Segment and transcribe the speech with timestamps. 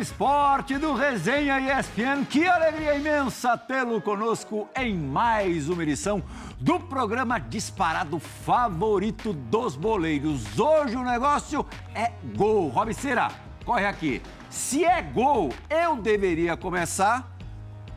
[0.00, 2.24] Esporte do Resenha ESPN.
[2.24, 6.22] Que alegria imensa tê-lo conosco em mais uma edição
[6.58, 10.58] do programa disparado favorito dos boleiros.
[10.58, 12.68] Hoje o negócio é gol.
[12.68, 13.28] Robiceira,
[13.62, 14.22] corre aqui.
[14.48, 17.30] Se é gol, eu deveria começar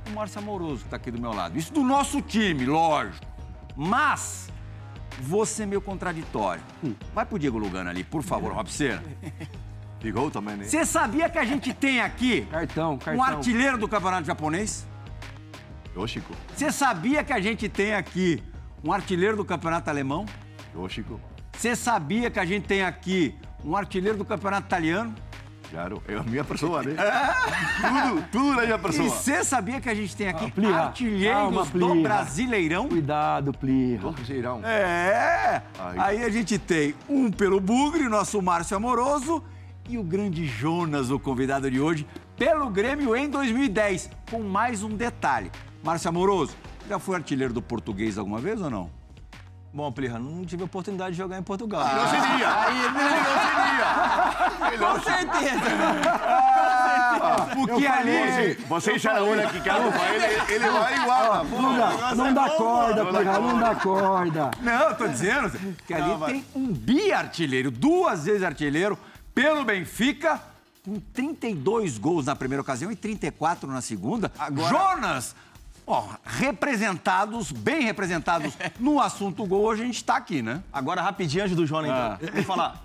[0.06, 1.58] o Márcio Amoroso, que está aqui do meu lado.
[1.58, 3.26] Isso do nosso time, lógico.
[3.78, 4.52] Mas
[5.22, 6.62] vou ser meio contraditório.
[6.84, 9.02] Hum, vai pro Diego Lugano ali, por favor, Robiceira.
[10.04, 10.66] E gol também, né?
[10.66, 13.16] Você sabia que a gente tem aqui Cartão, cartão.
[13.16, 14.86] um artilheiro do campeonato japonês?
[15.96, 18.44] Lógico, Você sabia que a gente tem aqui
[18.84, 20.26] um artilheiro do campeonato alemão?
[20.76, 21.20] lógico.
[21.56, 25.14] Você sabia que a gente tem aqui um artilheiro do campeonato italiano?
[25.70, 26.96] Claro, é a minha pessoa, né?
[27.82, 29.10] tudo, tudo é minha E pessoa.
[29.10, 30.80] você sabia que a gente tem aqui Ah, Plirra.
[30.86, 32.02] artilheiros Calma, do.
[32.02, 32.90] Brasileirão?
[32.90, 34.02] Cuidado, Plirra.
[34.02, 34.62] Todos irão.
[34.66, 35.62] É!
[35.80, 36.00] Aí.
[36.00, 39.44] Aí a gente tem um pelo Bugre, nosso Márcio Amoroso,
[39.94, 44.90] e o grande Jonas, o convidado de hoje, pelo Grêmio em 2010, com mais um
[44.90, 45.52] detalhe.
[45.84, 46.56] Márcio Amoroso,
[46.90, 48.90] já foi artilheiro do português alguma vez ou não?
[49.72, 51.84] Bom, Plirra, não tive a oportunidade de jogar em Portugal.
[51.84, 52.48] Não seria.
[54.80, 55.62] Com certeza.
[57.56, 58.56] Porque ali.
[58.68, 61.46] Você já olha que cada ele, ele vai igual.
[61.46, 61.56] pô.
[61.56, 64.52] Luga, não dá corda, Plirra, não dá corda.
[64.62, 65.52] Não, eu tô dizendo
[65.86, 68.98] que ali tem um bi-artilheiro, duas vezes artilheiro,
[69.34, 70.42] pelo Benfica,
[70.84, 74.32] com 32 gols na primeira ocasião e 34 na segunda.
[74.70, 75.36] Jonas!
[75.86, 80.64] Ó, representados, bem representados no assunto gol, hoje a gente tá aqui, né?
[80.72, 82.18] Agora, rapidinho antes do Jonas, Ah.
[82.22, 82.34] então.
[82.36, 82.82] Vou falar.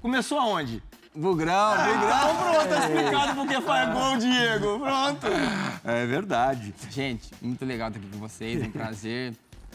[0.00, 0.82] Começou aonde?
[1.14, 4.78] Bugrão, Então pronto, tá explicado porque faz gol, Diego.
[4.78, 5.26] Pronto.
[5.84, 6.72] É verdade.
[6.88, 9.34] Gente, muito legal estar aqui com vocês, é um prazer.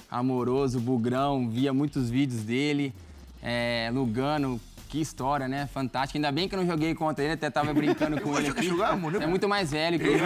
[0.10, 2.94] Amoroso, Bugrão, via muitos vídeos dele.
[3.44, 5.68] É, Lugano, que história, né?
[5.74, 6.18] Fantástica.
[6.18, 8.60] Ainda bem que eu não joguei contra ele, até tava brincando com ele acho que
[8.62, 8.70] aqui.
[8.70, 9.20] jogamos, né?
[9.24, 10.18] É muito mais velho que eu.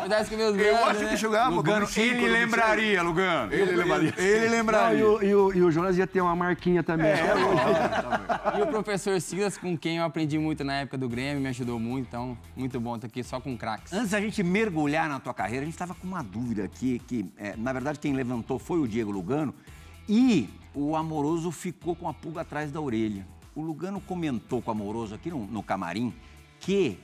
[0.00, 1.08] Verdade que meus Eu velhos, acho né?
[1.10, 1.56] que jogamos.
[1.56, 2.40] Lugano, 2005, ele 2006.
[2.40, 3.52] lembraria, Lugano.
[3.52, 4.14] Ele lembraria.
[4.18, 4.98] Ele Não, lembraria.
[4.98, 7.12] e, o, e o- e o Jonas ia ter uma marquinha também.
[7.12, 8.58] até hoje.
[8.58, 11.78] E o professor Silas, com quem eu aprendi muito na época do Grêmio, me ajudou
[11.78, 12.06] muito.
[12.08, 13.92] Então, muito bom estar aqui só com craques.
[13.92, 17.26] Antes da gente mergulhar na tua carreira, a gente estava com uma dúvida aqui, que
[17.36, 19.54] é, na verdade quem levantou foi o Diego Lugano
[20.08, 23.26] e o Amoroso ficou com a pulga atrás da orelha.
[23.56, 26.12] O Lugano comentou com o Amoroso aqui no, no camarim
[26.60, 26.98] que,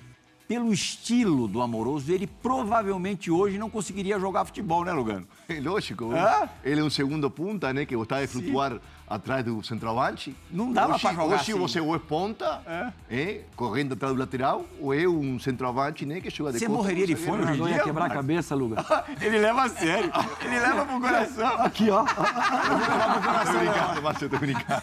[0.52, 5.26] pelo estilo do Amoroso, ele provavelmente hoje não conseguiria jogar futebol, né, Lugano?
[5.48, 6.12] É Lógico.
[6.14, 6.46] Ah?
[6.62, 7.86] Ele é um segundo ponta, né?
[7.86, 10.36] Que gostava de flutuar atrás do centroavante.
[10.50, 11.54] Não dava pra jogar Hoje assim.
[11.54, 12.60] você ou é ponta,
[13.10, 16.20] é, correndo atrás do lateral, ou é um centroavante, né?
[16.20, 17.84] Que joga de Você costa, morreria de fome hoje em Não ia dia?
[17.84, 18.84] quebrar a cabeça, Luga.
[19.22, 20.12] Ele leva a sério.
[20.44, 21.62] Ele leva pro coração.
[21.62, 22.04] Aqui, ó.
[22.04, 24.82] Tô brincando, Márcio, tô brincando.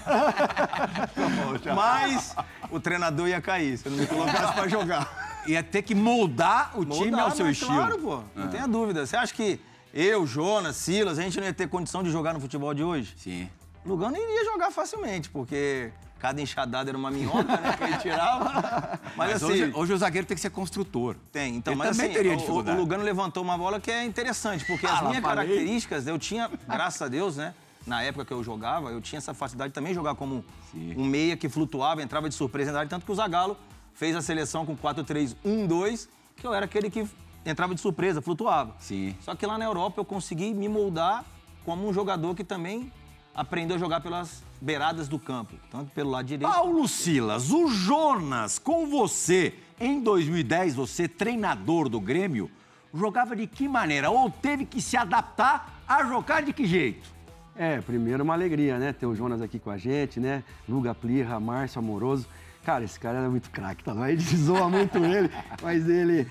[1.75, 2.35] Mas
[2.71, 5.28] o treinador ia cair se eu não me colocasse pra jogar.
[5.49, 7.73] Ia ter que moldar o time Moldar, ao seu mas estilo.
[7.75, 8.21] Claro, pô.
[8.35, 9.05] Não tenha dúvida.
[9.05, 9.59] Você acha que
[9.93, 13.15] eu, Jonas, Silas, a gente não ia ter condição de jogar no futebol de hoje?
[13.17, 13.49] Sim.
[13.83, 15.89] Lugano iria jogar facilmente, porque
[16.19, 17.73] cada enxadada era uma minhoca, né?
[17.77, 18.99] Que ele tirava.
[19.17, 21.15] Mas, Mas assim, hoje, hoje o zagueiro tem que ser construtor.
[21.31, 21.55] tem.
[21.55, 22.77] Então, ele mas também assim, teria o- dificuldade.
[22.77, 25.47] O, Lugano levantou uma bola que é interessante, porque Ah, as minhas falei.
[25.47, 27.55] características, eu tinha, graças a Deus, né?
[27.87, 30.93] Na época que eu jogava, eu tinha essa facilidade de também jogar como Sim.
[30.95, 33.57] um meia que flutuava, entrava de surpresa, tanto que o Zagallo
[33.99, 36.07] fez a seleção com 4-3-1-2,
[36.37, 37.05] que eu era aquele que
[37.45, 38.73] entrava de surpresa, flutuava.
[38.79, 39.13] Sim.
[39.19, 41.25] Só que lá na Europa eu consegui me moldar
[41.65, 42.89] como um jogador que também
[43.35, 46.49] aprendeu a jogar pelas beiradas do campo, tanto pelo lado direito.
[46.49, 52.49] Paulo Silas, o Jonas, com você, em 2010, você, treinador do Grêmio,
[52.93, 54.09] jogava de que maneira?
[54.09, 57.19] Ou teve que se adaptar a jogar de que jeito?
[57.53, 58.93] É, primeiro uma alegria, né?
[58.93, 60.41] Ter o Jonas aqui com a gente, né?
[60.69, 62.25] Luga Plirra, Márcio Amoroso.
[62.63, 63.93] Cara, esse cara era muito craque, tá?
[63.93, 65.29] A gente zoa muito ele,
[65.61, 66.27] mas ele...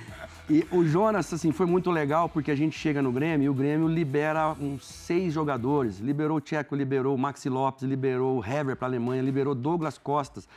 [0.50, 3.54] E o Jonas, assim, foi muito legal porque a gente chega no Grêmio e o
[3.54, 5.98] Grêmio libera uns seis jogadores.
[5.98, 9.98] Liberou o Tcheco, liberou o Maxi Lopes, liberou o Hever para a Alemanha, liberou Douglas
[9.98, 10.48] Costas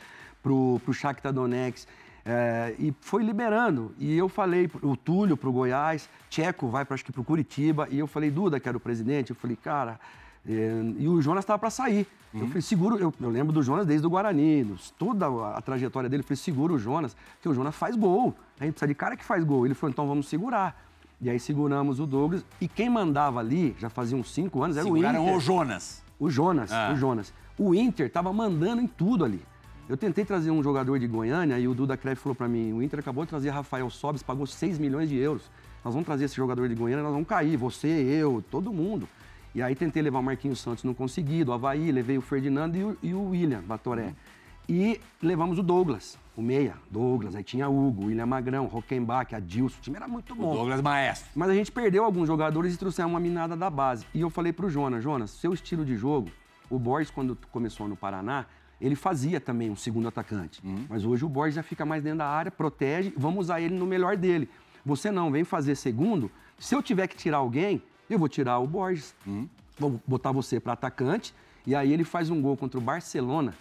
[0.42, 1.86] pro, pro Shakhtar Donetsk.
[2.24, 3.94] É, e foi liberando.
[3.98, 7.86] E eu falei, o Túlio pro Goiás, Tcheco vai, pra, acho que pro Curitiba.
[7.90, 10.00] E eu falei, Duda, que era o presidente, eu falei, cara...
[10.48, 12.06] é, e o Jonas estava para sair.
[12.34, 15.60] Eu falei, seguro, eu, eu lembro do Jonas desde o Guarani, dos- toda a, a
[15.60, 16.22] trajetória dele.
[16.22, 18.34] Eu falei, segura o Jonas, porque o Jonas faz gol.
[18.58, 19.66] A gente precisa de cara que faz gol.
[19.66, 20.82] Ele falou, então vamos segurar.
[21.20, 22.42] E aí seguramos o Douglas.
[22.60, 25.36] E quem mandava ali, já fazia uns cinco anos, era Seguraram o Inter.
[25.36, 26.02] o Jonas.
[26.18, 26.90] O Jonas, Ah.
[26.92, 27.34] o Jonas.
[27.58, 29.42] O Inter tava mandando em tudo ali.
[29.88, 32.82] Eu tentei trazer um jogador de Goiânia e o Duda Kref falou pra mim, o
[32.82, 35.42] Inter acabou de trazer Rafael Sobes, pagou 6 milhões de euros.
[35.84, 39.06] Nós vamos trazer esse jogador de Goiânia, nós vamos cair, você, eu, todo mundo.
[39.54, 42.84] E aí tentei levar o Marquinhos Santos, não consegui, do Havaí, levei o Ferdinando e
[42.84, 44.14] o, e o William Batoré.
[44.68, 49.82] E levamos o Douglas, o meia, Douglas, aí tinha Hugo, William Magrão, Rockenbach, Adilson, o
[49.82, 50.54] time era muito bom.
[50.54, 51.28] Douglas Maestro.
[51.34, 54.06] Mas a gente perdeu alguns jogadores e trouxemos uma minada da base.
[54.14, 56.30] E eu falei pro Jonas, Jonas, seu estilo de jogo,
[56.70, 58.46] o Borges, quando começou no Paraná,
[58.80, 60.62] ele fazia também um segundo atacante.
[60.88, 63.86] Mas hoje o Borges já fica mais dentro da área, protege, vamos usar ele no
[63.86, 64.48] melhor dele.
[64.84, 66.30] Você não, vem fazer segundo.
[66.58, 69.14] Se eu tiver que tirar alguém, eu vou tirar o Borges.
[69.78, 71.34] Vou botar você para atacante.
[71.66, 73.54] E aí ele faz um gol contra o Barcelona.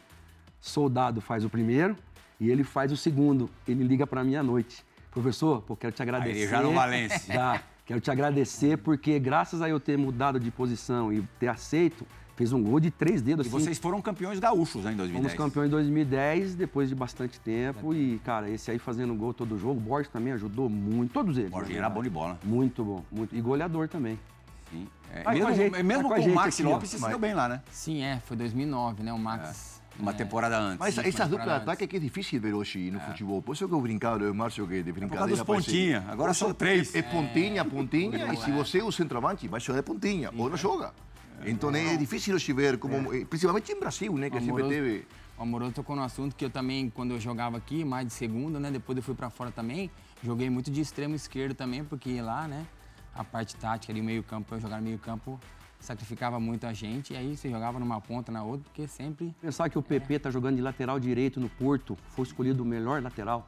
[0.60, 1.96] Soldado faz o primeiro
[2.40, 3.50] e ele faz o segundo.
[3.68, 4.84] Ele liga para mim à noite.
[5.12, 6.40] Professor, pô, quero te agradecer.
[6.40, 7.34] ele já no Valência.
[7.34, 7.64] Já.
[7.86, 12.06] Quero te agradecer porque graças a eu ter mudado de posição e ter aceito,
[12.42, 13.46] fez um gol de três dedos.
[13.46, 13.60] E assim.
[13.60, 15.34] vocês foram campeões gaúchos né, em 2010.
[15.34, 17.94] Fomos campeões em 2010, depois de bastante tempo.
[17.94, 19.80] E, cara, esse aí fazendo gol todo jogo.
[19.80, 21.14] O Borges também ajudou muito.
[21.14, 21.52] Todos eles.
[21.52, 22.40] Borges na era bom de bola.
[22.44, 23.04] Muito bom.
[23.12, 23.36] Muito.
[23.36, 24.18] E goleador também.
[24.72, 24.88] Sim.
[25.14, 26.70] É, com mesmo a gente, mesmo com com o aqui, ó.
[26.70, 27.62] Lopes, você se deu bem lá, né?
[27.70, 29.14] Sim, é, foi 2009, né?
[29.14, 29.80] O Max.
[30.00, 30.80] Uma é, temporada antes.
[30.80, 33.42] Mas essas mas duplas de ataque que é difícil ver hoje no futebol.
[33.42, 35.28] Por isso que eu brincava, eu e Márcio, que de Por brincadeira...
[35.28, 36.06] dos parece- pontinha.
[36.08, 36.96] Agora são três.
[36.96, 40.92] É pontinha, pontinha, e se você é o centroavante, vai jogar pontinha, ou não joga.
[41.46, 45.08] Então é difícil hoje ver, como, principalmente em Brasil, né, que O sempre Amoroso, teve...
[45.38, 48.60] o Amoroso tocou no assunto que eu também, quando eu jogava aqui, mais de segunda,
[48.60, 48.70] né?
[48.72, 49.90] Depois eu fui pra fora também.
[50.24, 52.66] Joguei muito de extremo esquerdo também, porque lá, né?
[53.14, 55.40] A parte tática ali, o meio campo, eu jogar no meio campo,
[55.80, 57.14] sacrificava muito a gente.
[57.14, 59.36] E aí você jogava numa ponta, na outra, porque sempre...
[59.42, 63.02] Pensar que o PP tá jogando de lateral direito no Porto, foi escolhido o melhor
[63.02, 63.46] lateral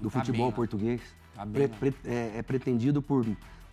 [0.00, 1.00] do Tá futebol bem português.
[1.34, 3.24] Tá bem Pre- pre- é, é pretendido por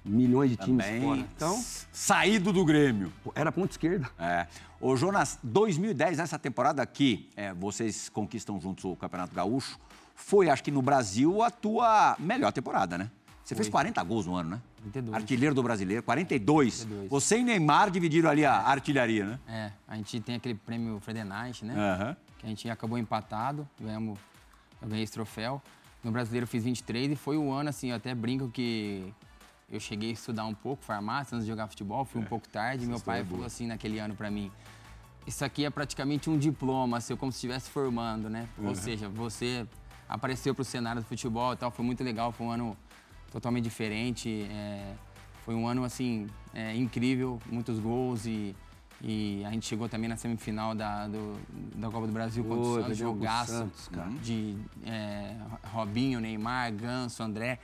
[0.03, 1.19] milhões de times Também fora.
[1.35, 3.11] Então, saído do Grêmio.
[3.35, 4.09] era ponta esquerda.
[4.17, 4.47] É.
[4.79, 9.77] Ô, Jonas, 2010, essa temporada aqui, é, vocês conquistam juntos o Campeonato Gaúcho,
[10.15, 13.09] foi, acho que no Brasil, a tua melhor temporada, né?
[13.43, 14.61] Você fez 40 gols no ano, né?
[14.77, 15.15] 42.
[15.15, 16.85] Artilheiro do brasileiro, 42.
[16.85, 17.09] 42.
[17.09, 19.39] Você e Neymar dividiram ali a artilharia, né?
[19.47, 21.73] É, a gente tem aquele prêmio Fredenite, né?
[21.75, 22.17] Aham.
[22.37, 24.19] Que a gente acabou empatado, ganhamos,
[24.79, 25.59] eu ganhei esse troféu.
[26.03, 29.11] No brasileiro eu fiz 23 e foi o ano, assim, eu até brinco que
[29.71, 32.85] eu cheguei a estudar um pouco farmácia antes de jogar futebol, fui um pouco tarde.
[32.85, 34.51] Meu pai falou assim naquele ano pra mim:
[35.27, 38.47] Isso aqui é praticamente um diploma, seu, como se estivesse formando, né?
[38.57, 39.67] Ou seja, você
[40.07, 42.77] apareceu pro cenário do futebol e tal, foi muito legal, foi um ano
[43.31, 44.47] totalmente diferente.
[44.49, 44.93] é,
[45.45, 48.55] foi um ano, assim, é, incrível, muitos gols e.
[49.01, 51.39] E a gente chegou também na semifinal da, do-
[51.75, 54.09] da Copa do Brasil contra o Santos, jogaço Santos, cara.
[54.21, 55.37] de é,
[55.71, 57.59] Robinho, Neymar, Ganso, André.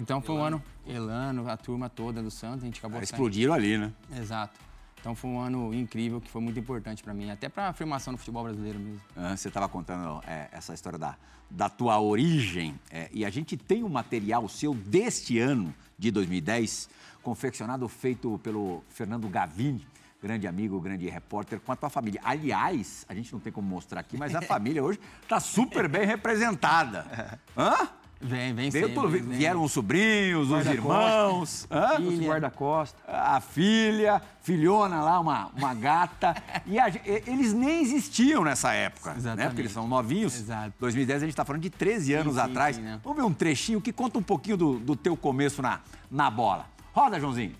[0.00, 3.52] Então foi um ano, Elano, a turma toda do Santos, a gente acabou saindo- explodiram
[3.52, 3.92] ali, né?
[4.16, 4.58] Exato.
[5.00, 8.18] Então foi um ano incrível, que foi muito importante pra mim, até pra afirmação no
[8.18, 9.00] futebol brasileiro mesmo.
[9.16, 11.16] Ah, Você estava contando é, essa história da,
[11.50, 16.88] da tua origem é, e a gente tem um material seu deste ano, de 2010,
[17.22, 19.86] confeccionado, feito pelo Fernando Gavini,
[20.22, 22.20] grande amigo, grande repórter, com a tua família.
[22.24, 26.06] Aliás, a gente não tem como mostrar aqui, mas a família hoje está super bem
[26.06, 27.38] representada.
[27.56, 27.88] Hã?
[28.22, 29.22] Vem, vem Veio sempre, tudo, vem.
[29.22, 31.98] vieram os sobrinhos, os irmãos, hã?
[31.98, 32.98] Os guarda-costa.
[33.08, 36.36] a filha, filhona lá, uma, uma gata.
[36.66, 36.88] E a
[37.26, 39.16] eles nem existiam nessa época, né?
[39.16, 39.46] Exatamente.
[39.48, 40.38] Porque eles são novinhos.
[40.38, 40.74] Exato.
[40.78, 42.76] 2010 a gente está falando de 13 anos sim, atrás.
[42.76, 43.00] sim, né?
[43.02, 46.66] Vamos ver um trechinho que conta um pouquinho do, do teu começo na, na bola.
[46.92, 47.54] Roda, Joãozinho.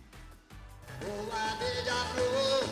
[1.01, 2.69] Uma beija-flor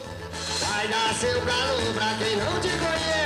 [0.60, 3.17] vai dar seu calor pra quem não te conhece.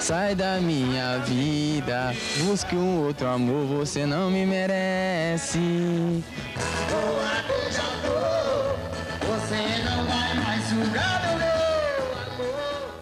[0.00, 5.58] Sai da minha vida, busque um outro amor, você não me merece.
[5.58, 8.78] Uma beija-flor,
[9.20, 12.94] você não vai mais sugar meu amor.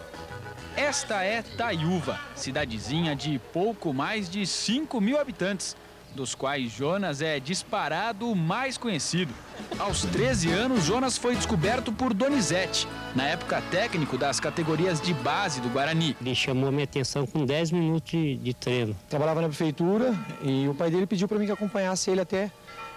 [0.75, 5.75] Esta é Taiúva, cidadezinha de pouco mais de 5 mil habitantes,
[6.15, 9.33] dos quais Jonas é disparado o mais conhecido.
[9.77, 15.61] Aos 13 anos, Jonas foi descoberto por Donizete, na época técnico das categorias de base
[15.61, 16.15] do Guarani.
[16.19, 18.95] Ele chamou a minha atenção com 10 minutos de, de treino.
[19.09, 22.51] trabalhava na prefeitura e o pai dele pediu para mim que acompanhasse ele até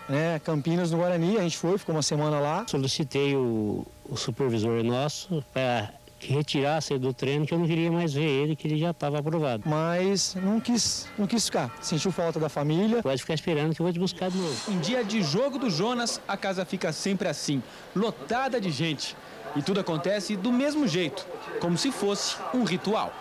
[0.08, 1.36] né, Campinas, no Guarani.
[1.36, 2.64] A gente foi, ficou uma semana lá.
[2.66, 8.12] Solicitei o, o supervisor nosso para que retirasse do treino, que eu não queria mais
[8.12, 9.62] ver ele, que ele já estava aprovado.
[9.66, 11.72] Mas não quis, não quis ficar.
[11.80, 13.02] Sentiu falta da família.
[13.02, 14.72] Pode ficar esperando que eu vou te buscar de novo.
[14.72, 17.62] Em dia de jogo do Jonas, a casa fica sempre assim,
[17.94, 19.16] lotada de gente.
[19.54, 21.26] E tudo acontece do mesmo jeito,
[21.60, 23.12] como se fosse um ritual.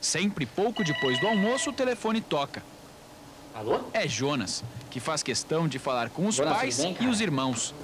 [0.00, 2.62] Sempre pouco depois do almoço, o telefone toca.
[3.54, 3.80] Alô?
[3.92, 7.74] É Jonas, que faz questão de falar com os pais e os irmãos.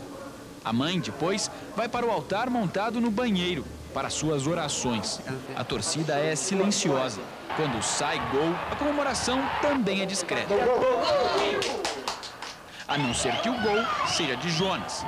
[0.65, 5.21] A mãe, depois, vai para o altar montado no banheiro para suas orações.
[5.57, 7.21] A torcida é silenciosa.
[7.57, 10.55] Quando sai gol, a comemoração também é discreta.
[12.87, 15.05] A não ser que o gol seja de Jonas.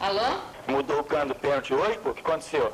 [0.00, 0.40] Alô?
[0.66, 2.10] Mudou o cano do pênalti hoje, pô?
[2.10, 2.72] O que aconteceu?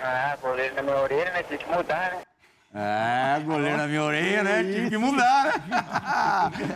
[0.00, 1.42] Ah, goleiro na minha orelha, né?
[1.42, 2.27] Tem que mudar, né?
[2.72, 4.62] É, goleiro na minha orelha, né?
[4.62, 5.52] Tive que mudar, né?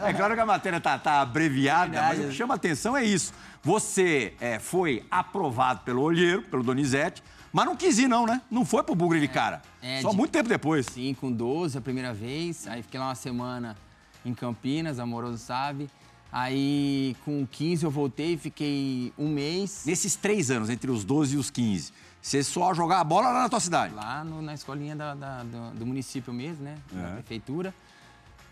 [0.08, 3.32] É claro que a matéria tá, tá abreviada, mas o que chama atenção é isso.
[3.62, 7.22] Você é, foi aprovado pelo olheiro, pelo Donizete,
[7.52, 8.40] mas não quis ir, não, né?
[8.50, 9.60] Não foi pro Bugre de cara.
[9.82, 10.86] É, Só de- muito tempo depois.
[10.86, 12.66] Sim, com 12 a primeira vez.
[12.66, 13.76] Aí fiquei lá uma semana
[14.24, 15.90] em Campinas, amoroso sabe.
[16.32, 19.82] Aí com 15 eu voltei, fiquei um mês.
[19.84, 23.48] Nesses três anos, entre os 12 e os 15, você só jogava bola lá na
[23.48, 23.92] tua cidade?
[23.94, 26.78] Lá no- na escolinha da- da- do, do município mesmo, né?
[26.92, 27.12] Da É.
[27.14, 27.74] prefeitura.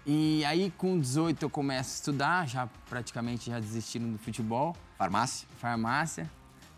[0.04, 4.76] E aí com 18 eu começo a estudar, já praticamente já desistindo do futebol.
[4.98, 5.46] Farmácia?
[5.58, 6.28] Farmácia.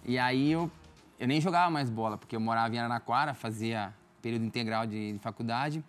[0.04, 0.70] E aí eu,
[1.18, 5.18] eu nem jogava mais bola, porque eu morava em Araraquara, fazia período integral de, de
[5.20, 5.82] faculdade.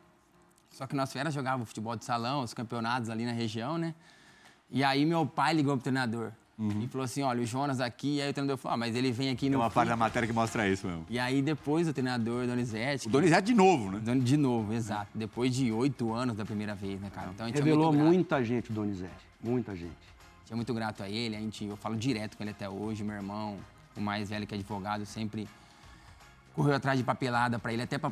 [0.70, 3.94] Só que nós férias jogava futebol de salão, os campeonatos ali na região, né?
[4.72, 8.18] E aí meu pai ligou pro treinador e falou assim, olha, o Jonas aqui.
[8.18, 9.98] E aí o treinador falou, ah, mas ele vem aqui Tem no uma parte da
[9.98, 11.06] matéria que mostra isso mesmo.
[11.10, 13.08] E aí depois o treinador, Donizete...
[13.08, 14.16] O Donizete de novo, né?
[14.20, 15.10] De novo, exato.
[15.16, 17.32] Depois de oito anos da primeira vez, né, cara?
[17.34, 19.12] Então a gente é Revelou muita gente, o Donizete.
[19.42, 19.90] Muita gente.
[19.90, 22.70] A gente é muito grato a ele, a gente, eu falo direto com ele até
[22.70, 23.58] hoje, meu irmão,
[23.98, 25.48] o mais velho que é advogado, sempre
[26.54, 28.12] correu atrás de papelada para ele, até para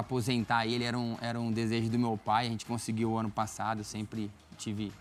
[0.00, 3.30] aposentar ele, era um, era um desejo do meu pai, a gente conseguiu o ano
[3.30, 4.92] passado, sempre tive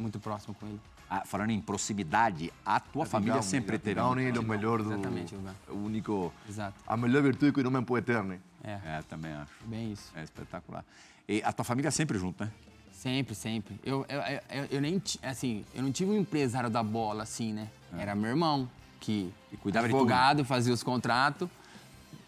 [0.00, 0.80] muito próximo com ele.
[1.08, 4.00] Ah, falando em proximidade, a tua família sempre teve.
[4.00, 4.92] Não, nem o melhor do...
[4.92, 5.54] Exatamente, Lugar.
[5.68, 6.32] O único...
[6.48, 6.74] Exato.
[6.86, 8.38] A melhor virtude que o homem pode ter, né?
[8.62, 8.78] É.
[8.84, 9.50] É, também acho.
[9.64, 10.12] Bem isso.
[10.14, 10.84] É espetacular.
[11.28, 12.50] E a tua família sempre junto, né?
[12.92, 13.80] Sempre, sempre.
[13.82, 17.68] Eu, eu, eu, eu nem, assim, eu não tive um empresário da bola, assim, né?
[17.98, 18.68] Era meu irmão,
[19.00, 21.48] que, E cuidava de advogado, fazia os contratos,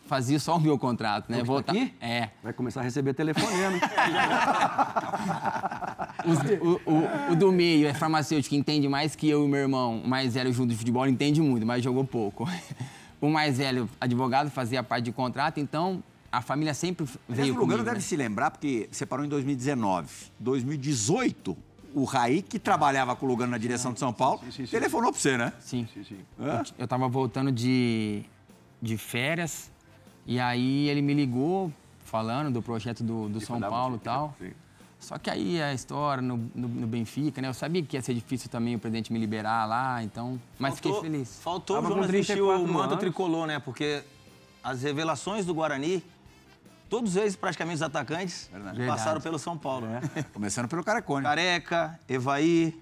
[0.06, 1.36] fazia só o meu contrato, né?
[1.36, 1.94] Hoje tá Volta- aqui?
[2.00, 2.30] É.
[2.42, 3.78] Vai começar a receber telefonema.
[6.24, 10.00] Os- o, o- o do meio é farmacêutico, entende mais que eu e meu irmão.
[10.04, 12.48] O mais velho junto de futebol entende muito, mas jogou pouco.
[13.20, 16.02] O mais velho, advogado, fazia parte de contrato, então
[16.32, 17.84] a família sempre veio o Lugano comigo.
[17.84, 18.00] deve né?
[18.00, 20.08] se lembrar, porque você parou em 2019.
[20.40, 21.56] 2018,
[21.94, 25.36] o Raí, que trabalhava com o Lugano na direção de São Paulo, telefonou pra você,
[25.38, 25.52] né?
[25.60, 25.86] Sim.
[25.94, 26.18] Sim, sim.
[26.40, 26.62] É?
[26.82, 28.24] Eu tava voltando de,
[28.80, 29.70] de férias
[30.26, 31.72] e aí ele me ligou
[32.04, 34.34] falando do projeto do, do São Paulo e sim, tal.
[34.40, 34.50] sim.
[35.02, 37.48] Só que aí a história no, no, no Benfica, né?
[37.48, 40.40] Eu sabia que ia ser difícil também o presidente me liberar lá, então.
[40.60, 41.40] Mas Faltou- fiquei feliz.
[41.42, 43.58] Faltou Tava o Jonas vestir 34 o manto tricolor, né?
[43.58, 44.04] Porque
[44.62, 46.04] as revelações do Guarani,
[46.88, 48.86] todos eles praticamente os atacantes, Verdade.
[48.86, 49.86] passaram pelo São Paulo.
[49.88, 50.00] né?
[50.32, 51.24] Começando pelo Carecone.
[51.24, 52.80] Careca, Evaí,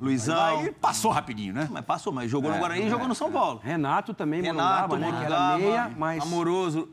[0.00, 0.58] Luizão.
[0.58, 1.68] Aí passou rapidinho, né?
[1.70, 3.60] Mas passou, mas jogou É, no Guarani e é, jogou no São Paulo.
[3.62, 5.12] Renato também Renato, mandava, né?
[5.22, 6.22] Mandava, meia, mas...
[6.22, 6.88] amoroso.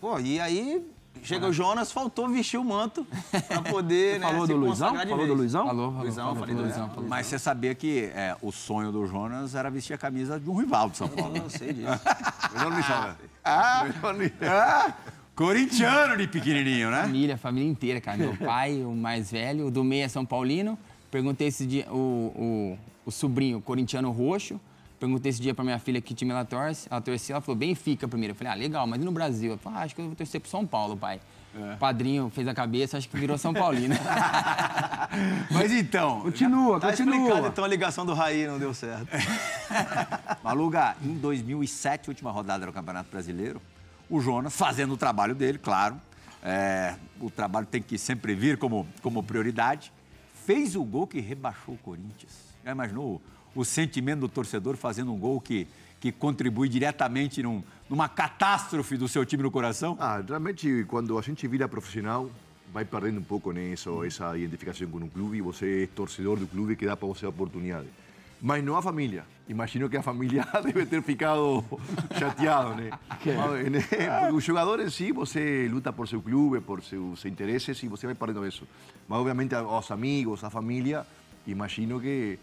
[0.00, 0.86] Pô, e aí
[1.22, 3.06] chega o Jonas, faltou vestir o manto
[3.48, 4.94] pra poder, né, Falou se do Luizão?
[4.94, 5.38] Falou do vez.
[5.38, 5.66] Luizão?
[5.66, 7.08] Falou, falou, Luizão, falou, falei falou, do Luizão, falou.
[7.08, 10.56] Mas você sabia que é, o sonho do Jonas era vestir a camisa de um
[10.56, 11.36] rival de São Paulo.
[11.36, 11.88] Eu sei disso.
[12.54, 13.16] Melhor nem sabe.
[13.44, 14.94] Ah, Melhor ah,
[15.34, 17.02] corintiano de pequenininho, né?
[17.02, 18.16] Família, família inteira, cara.
[18.16, 20.78] Meu pai, o mais velho, o do meio é São Paulino.
[21.10, 24.60] Perguntei esse dia, o, o, o sobrinho, corintiano roxo.
[24.98, 26.88] Perguntei esse dia pra minha filha que time ela torce.
[26.90, 28.32] Ela torcia, ela falou, Benfica primeiro.
[28.32, 29.52] Eu falei, ah, legal, mas e no Brasil?
[29.52, 31.20] Eu falei, ah, acho que eu vou torcer pro São Paulo, pai.
[31.56, 31.74] É.
[31.74, 33.94] O padrinho fez a cabeça, acho que virou São Paulino.
[35.52, 37.48] Mas então, Continua, Tá explicado, continua.
[37.48, 39.06] então, a ligação do Raí não deu certo.
[40.42, 43.62] Maluga, em 2007, última rodada do Campeonato Brasileiro,
[44.10, 45.96] o Jonas, fazendo o trabalho dele, claro,
[46.42, 49.92] é, o trabalho tem que sempre vir como, como prioridade,
[50.44, 52.32] fez o gol que rebaixou o Corinthians.
[52.64, 53.22] Já imaginou
[53.54, 55.66] o, sentimento do torcedor fazendo um gol que,
[56.00, 59.96] que contribui diretamente num- numa catástrofe do seu time no coração?
[60.00, 62.30] Ah, realmente, quando a gente vira profissional,
[62.72, 65.40] vai perdendo um pouco né, isso, essa identificação com o clube.
[65.42, 67.86] Você é torcedor do clube que dá para você a oportunidade.
[68.42, 69.24] Mas não a família.
[69.48, 71.64] Imagino que a família deve ter ficado
[72.18, 72.90] chateado, né?
[73.08, 73.80] Mas, né?
[73.80, 78.06] Porque o jogador em si, você luta por seu clube, por seus interesses e você
[78.06, 78.66] vai perdendo isso.
[79.08, 81.06] Mas, obviamente, os amigos, a família,
[81.46, 82.38] imagino que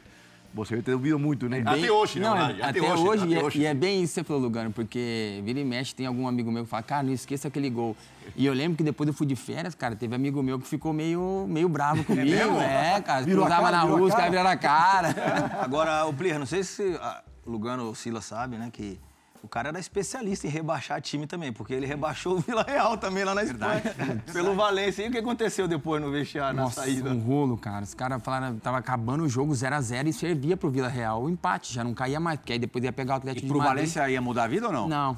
[0.53, 1.61] você ter ouvido muito, né?
[1.61, 2.79] Bem- até hoje, não, na verdade.
[2.79, 5.59] Até, hoje, e, é, até e é bem isso que você falou, Lugano, porque vira
[5.59, 7.95] e mexe, tem algum amigo meu que fala, cara, não esqueça aquele gol.
[8.35, 10.91] E eu lembro que depois eu fui de férias, cara, teve amigo meu que ficou
[10.93, 12.29] meio, meio bravo comigo.
[12.29, 12.59] mesmo?
[12.59, 14.15] É, cara, Virou a cruzava cara, na rua, os cara?
[14.15, 15.15] caras viraram a cara.
[15.61, 16.99] Agora, o Plirra, não sei se
[17.45, 18.99] o Lugano ou o Sila sabe, né, que
[19.43, 23.23] O cara era especialista em rebaixar time também, porque ele rebaixou o Vila Real também
[23.23, 23.81] lá na Espanha.
[24.31, 25.03] Pelo Valência.
[25.03, 27.09] E o que aconteceu depois no vestiário, na Nossa, saída?
[27.09, 27.83] um rolo, cara.
[27.83, 31.73] Os caras falaram, tava acabando o jogo 0x0 e servia pro Vila Real o empate,
[31.73, 33.75] já não caía mais, porque aí depois ia pegar o Atlético E de pro Madrid.
[33.77, 34.87] Valência ia mudar a vida ou não?
[34.87, 35.17] Não,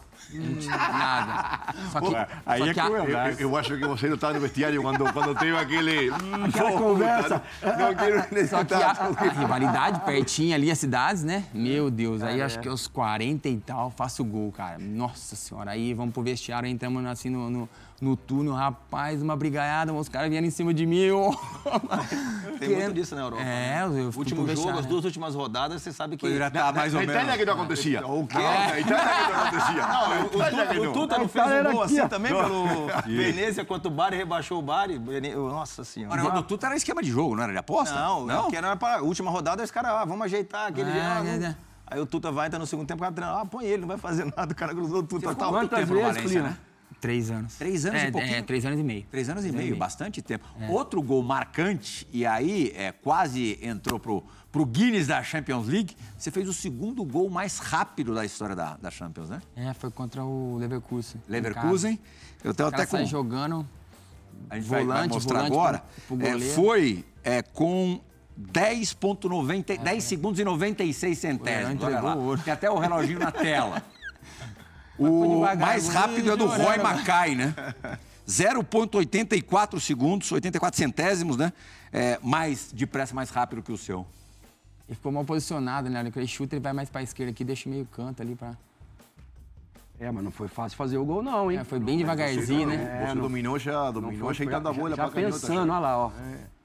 [0.68, 1.74] nada.
[1.92, 2.15] Só que,
[2.46, 3.42] aí só é que a- crueldade.
[3.42, 6.12] Eu, eu acho que você não estava no vestiário quando, quando teve aquele...
[6.12, 7.44] hum, Aquela puta, conversa.
[7.62, 11.44] Não quero Só que a, a rivalidade pertinho ali, as cidades, né?
[11.53, 14.77] Meu Deus, aí acho que aos 40 e tal, faço gol, cara.
[14.77, 17.70] Nossa senhora, aí vamos pro vestiário, entramos assim no, no,
[18.01, 20.98] no túnel, rapaz, uma brigaiada, os caras vieram em cima de mim.
[20.98, 21.34] eu-
[22.60, 23.43] Tem muito disso na Europa.
[23.43, 24.89] É, eu, eu O fui último pro jogo, vestiário, as né?
[24.91, 26.38] duas últimas rodadas, você sabe que.
[26.38, 27.38] Já tá mais ou Na Itália menos.
[27.39, 28.05] que não acontecia.
[28.08, 28.38] O quê?
[28.38, 29.88] Na Itália que não acontecia.
[29.88, 30.93] Não, o, o não.
[30.93, 32.08] Tuta não fez um gol aqui, assim ó.
[32.08, 35.00] também pelo Venezia contra o Bari, rebaixou o Bari.
[35.36, 36.15] Nossa O senhora.
[36.15, 37.96] negócio do Tuta era esquema de jogo, não era de aposta?
[37.96, 38.41] Não, não.
[38.43, 41.03] porque era pra última rodada, os caras, ah, vamos ajeitar aquele É, dia.
[41.03, 41.55] ah, é, é.
[41.86, 43.88] Aí o Tuta vai, entra no segundo tempo, o cara treina, ah, põe ele, não
[43.88, 44.52] vai fazer nada.
[44.52, 45.36] O cara cruzou o Tuta.
[45.36, 46.58] Tá, Quantas tempo vezes, Valência, né?
[47.02, 47.56] Três anos.
[47.56, 48.36] Três anos é, e pouquinho?
[48.36, 49.06] É, três anos e meio.
[49.12, 50.48] Três anos e Três meio, bastante tempo.
[50.70, 55.98] Outro gol marcante, e aí é, quase entrou pro, pro Guinness da Champions League.
[56.18, 59.42] Você fez o segundo gol mais rápido da história da, da Champions, né?
[59.54, 61.22] É, foi contra o Leverkusen.
[61.28, 62.00] Leverkusen.
[62.42, 63.06] Eu tenho até com.
[63.06, 63.68] jogando.
[64.50, 65.84] A gente vai- vai, volante, mostrar volante agora.
[66.08, 68.00] pro- pro É, foi é, com
[68.40, 71.84] 10,90 10 segundos e 96 centésimos.
[71.84, 72.16] Olha lá.
[72.16, 72.42] ouro.
[72.42, 73.82] Tem até o reloginho na tela.
[74.98, 76.46] foi O mais rápido é do.
[76.48, 77.54] Roy Mackay, né?
[78.28, 81.52] 0,84 segundos, 84 centésimos, né?
[81.92, 84.06] É, mais depressa, mais rápido que o seu.
[84.88, 86.12] Ele ficou mal posicionado, né?
[86.16, 88.54] Ele chuta, ele vai mais pra esquerda aqui, deixa meio canto ali pra.
[90.00, 91.60] É, mas não foi fácil fazer o gol, não, hein?
[91.60, 92.78] É, foi bem devagarzinho, né?
[92.78, 95.34] Você É, não- dominou já, dominou ajeitando a bola Já pra canhota.
[95.39, 96.12] pensando, olha lá, ó.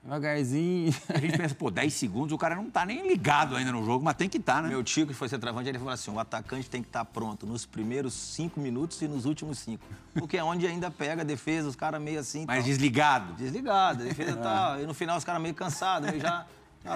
[0.09, 0.95] Devagarzinho.
[1.11, 4.03] A gente pensa, pô, 10 segundos, o cara não tá nem ligado ainda no jogo,
[4.03, 4.71] mas tem que estar, né?
[4.71, 7.67] Meu tio, que foi centroavante, ele falou assim: o atacante tem que estar pronto nos
[7.67, 9.85] primeiros cinco minutos e nos últimos cinco.
[10.15, 12.47] Porque é onde ainda pega a defesa, os caras meio assim.
[12.47, 12.69] mais tal.
[12.69, 13.35] desligado.
[13.35, 14.79] Desligado, a defesa tá.
[14.81, 16.47] E no final os caras meio cansados, meio já.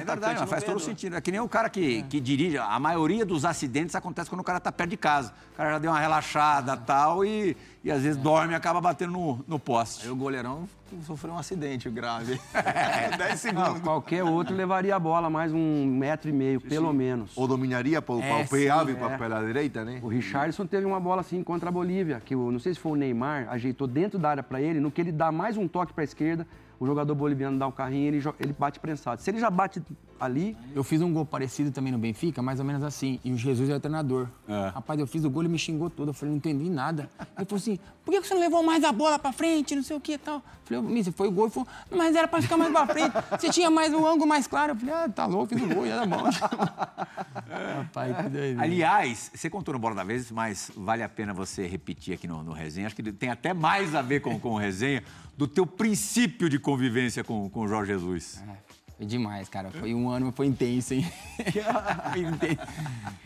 [0.01, 1.17] É verdade, mas faz todo sentido.
[1.17, 2.59] É que nem o cara que, que dirige.
[2.59, 5.33] A maioria dos acidentes acontece quando o cara tá perto de casa.
[5.55, 8.81] O cara já deu uma relaxada e tal, e, e às vezes dorme e acaba
[8.81, 10.05] batendo no, no poste.
[10.05, 10.69] Aí o goleirão
[11.07, 12.39] sofreu um acidente grave.
[13.17, 13.81] 10 Não, segundos.
[13.81, 17.33] qualquer outro levaria a bola mais um metro e meio, pelo menos.
[17.37, 19.47] Ou dominaria para o É, pé sim, hábil é.
[19.47, 20.01] direita, né?
[20.03, 22.93] O Richardson teve uma bola assim contra a Bolívia, que eu não sei se foi
[22.93, 25.93] o Neymar, ajeitou dentro da área para ele, no que ele dá mais um toque
[25.93, 26.47] para a esquerda,
[26.83, 29.23] o jogador boliviano dá um carrinho ele, ele bate prensado.
[29.23, 29.81] Se ele já bate
[30.25, 33.21] ali, Eu fiz um gol parecido também no Benfica, mais ou menos assim.
[33.25, 34.29] E o Jesus era treinador.
[34.75, 36.09] Rapaz, eu fiz o gol, ele me xingou todo.
[36.09, 37.11] Eu falei, não entendi nada.
[37.37, 39.97] Ele falou assim, por que você não levou mais a bola pra frente, não sei
[39.97, 40.37] o que e tal?
[40.37, 40.43] Eu
[40.83, 41.45] falei, Mister, foi o gol.
[41.45, 43.13] Ele falou, mas era pra ficar mais pra frente.
[43.31, 44.73] Você tinha mais um ângulo mais claro.
[44.73, 46.23] Eu falei, ah, tá louco, fiz o gol, já era bom.
[47.77, 48.61] Rapaz, que doido.
[48.61, 52.43] Aliás, você contou no Bola da Vez, mas vale a pena você repetir aqui no,
[52.43, 52.87] no resenha.
[52.87, 55.03] Acho que tem até mais a ver com, com o resenha
[55.37, 58.43] do teu princípio de convivência com, com o Jorge Jesus.
[59.03, 59.69] Foi demais, cara.
[59.73, 61.05] Foi um ano, foi intenso, hein?
[62.13, 62.61] Foi intenso.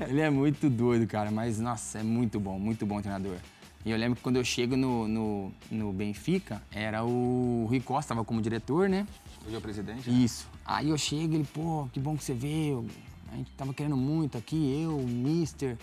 [0.00, 3.36] Ele é muito doido, cara, mas, nossa, é muito bom, muito bom treinador.
[3.84, 8.14] E eu lembro que quando eu chego no, no, no Benfica, era o Rui Costa,
[8.14, 9.06] tava como diretor, né?
[9.44, 10.24] Hoje é o presidente?
[10.24, 10.48] Isso.
[10.64, 12.86] Aí eu chego e ele, pô, que bom que você veio.
[13.30, 15.76] A gente tava querendo muito aqui, eu, o Mister.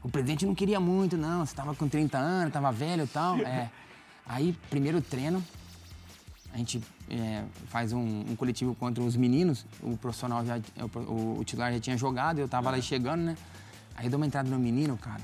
[0.00, 1.44] O presidente não queria muito, não.
[1.44, 3.36] Você tava com 30 anos, tava velho e tal.
[3.38, 3.68] É.
[4.24, 5.42] Aí, primeiro treino,
[6.52, 9.66] a gente é, faz um, um coletivo contra os meninos.
[9.82, 13.36] O profissional já, o, o, titular já tinha jogado, eu tava lá chegando, né?
[13.96, 15.20] Aí eu dou uma entrada no menino, cara.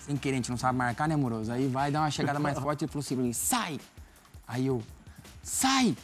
[0.00, 1.52] Sem querer, a gente não sabe marcar, né, amoroso?
[1.52, 3.78] Aí vai dar uma chegada mais forte, ele falou assim sai!
[4.46, 4.82] Aí eu,
[5.42, 5.96] sai!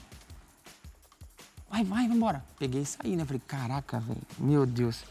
[1.68, 2.44] Vai, vai, vambora.
[2.59, 3.24] Peguei e saí, né?
[3.24, 5.04] Falei, caraca, velho, meu Deus.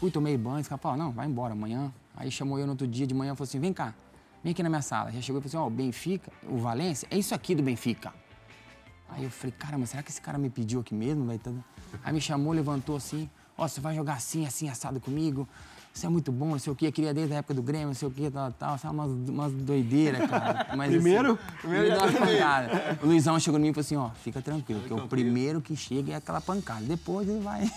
[0.00, 1.92] Fui, tomei banho, falou, não, vai embora amanhã.
[2.16, 3.94] Aí chamou eu no outro dia de manhã e falou assim, vem cá,
[4.42, 5.12] vem aqui na minha sala.
[5.12, 8.12] Já chegou e falou assim, ó, o Benfica, o Valência, é isso aqui do Benfica.
[9.08, 11.26] Aí eu falei, caramba, será que esse cara me pediu aqui mesmo?
[12.04, 15.48] Aí me chamou, levantou assim, ó, você vai jogar assim, assim, assado comigo.
[15.94, 17.86] Você é muito bom, não sei o quê, eu queria desde a época do Grêmio,
[17.86, 18.76] não sei o quê, tal, tal.
[18.76, 20.76] Sabe, umas, umas doideiras, cara.
[20.76, 21.32] Mas, Primeiro?
[21.32, 22.98] Assim, primeiro já pancada.
[23.02, 25.74] O Luizão chegou em mim e falou assim, ó, fica tranquilo, que o primeiro que
[25.74, 26.82] chega é aquela pancada.
[26.84, 27.62] Depois ele vai...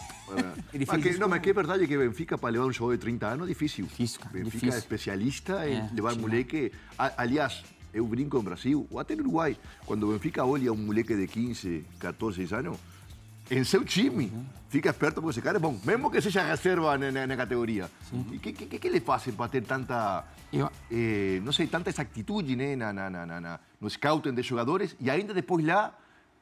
[0.72, 3.02] Ele Mas que, não, mas que é verdade que Benfica, para levar um jogador de
[3.02, 3.86] 30 anos, é difícil.
[3.86, 4.76] Difícil, cara, Benfica difícil.
[4.76, 6.72] é especialista em É, levar moleque.
[7.18, 11.16] Aliás, eu brinco no Brasil, ou até no Uruguai, quando o Benfica olha um moleque
[11.16, 12.78] de 15, 14 anos,
[13.52, 14.32] em seu time,
[14.70, 17.90] fica esperto porque esse cara é bom, mesmo que seja reserva na, na, na categoria.
[18.14, 20.24] E o que, que, que ele fazem para ter tanta,
[20.54, 24.44] Eu- eh, não sei, tanta exactitude né, na, na, na, na, na- no scouting de
[24.44, 25.92] jogadores e ainda depois lá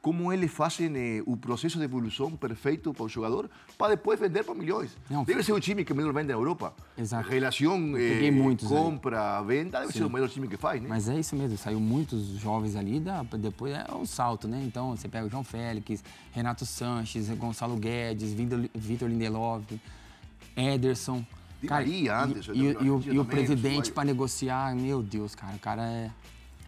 [0.00, 4.44] como eles fazem eh, o processo de evolução perfeito para o jogador, para depois vender
[4.44, 4.96] por milhões.
[5.10, 6.72] Não, deve ser o time que melhor vende na Europa.
[6.96, 7.28] Exato.
[7.28, 8.56] Relação eh, aí.
[8.68, 9.98] compra, venda, deve Sim.
[9.98, 10.88] ser o melhor time que faz, né?
[10.88, 14.62] Mas é isso mesmo, saiu muitos jovens ali, dá, depois é o salto, né?
[14.64, 19.64] Então você pega o João Félix, Renato Sanches, Gonçalo Guedes, Vitor- Lindelof,
[20.56, 21.24] Ederson.
[21.66, 25.34] Cara, Maria e- antes, e, e, lembro, o, e o presidente para negociar, meu Deus,
[25.34, 26.10] cara, o cara é.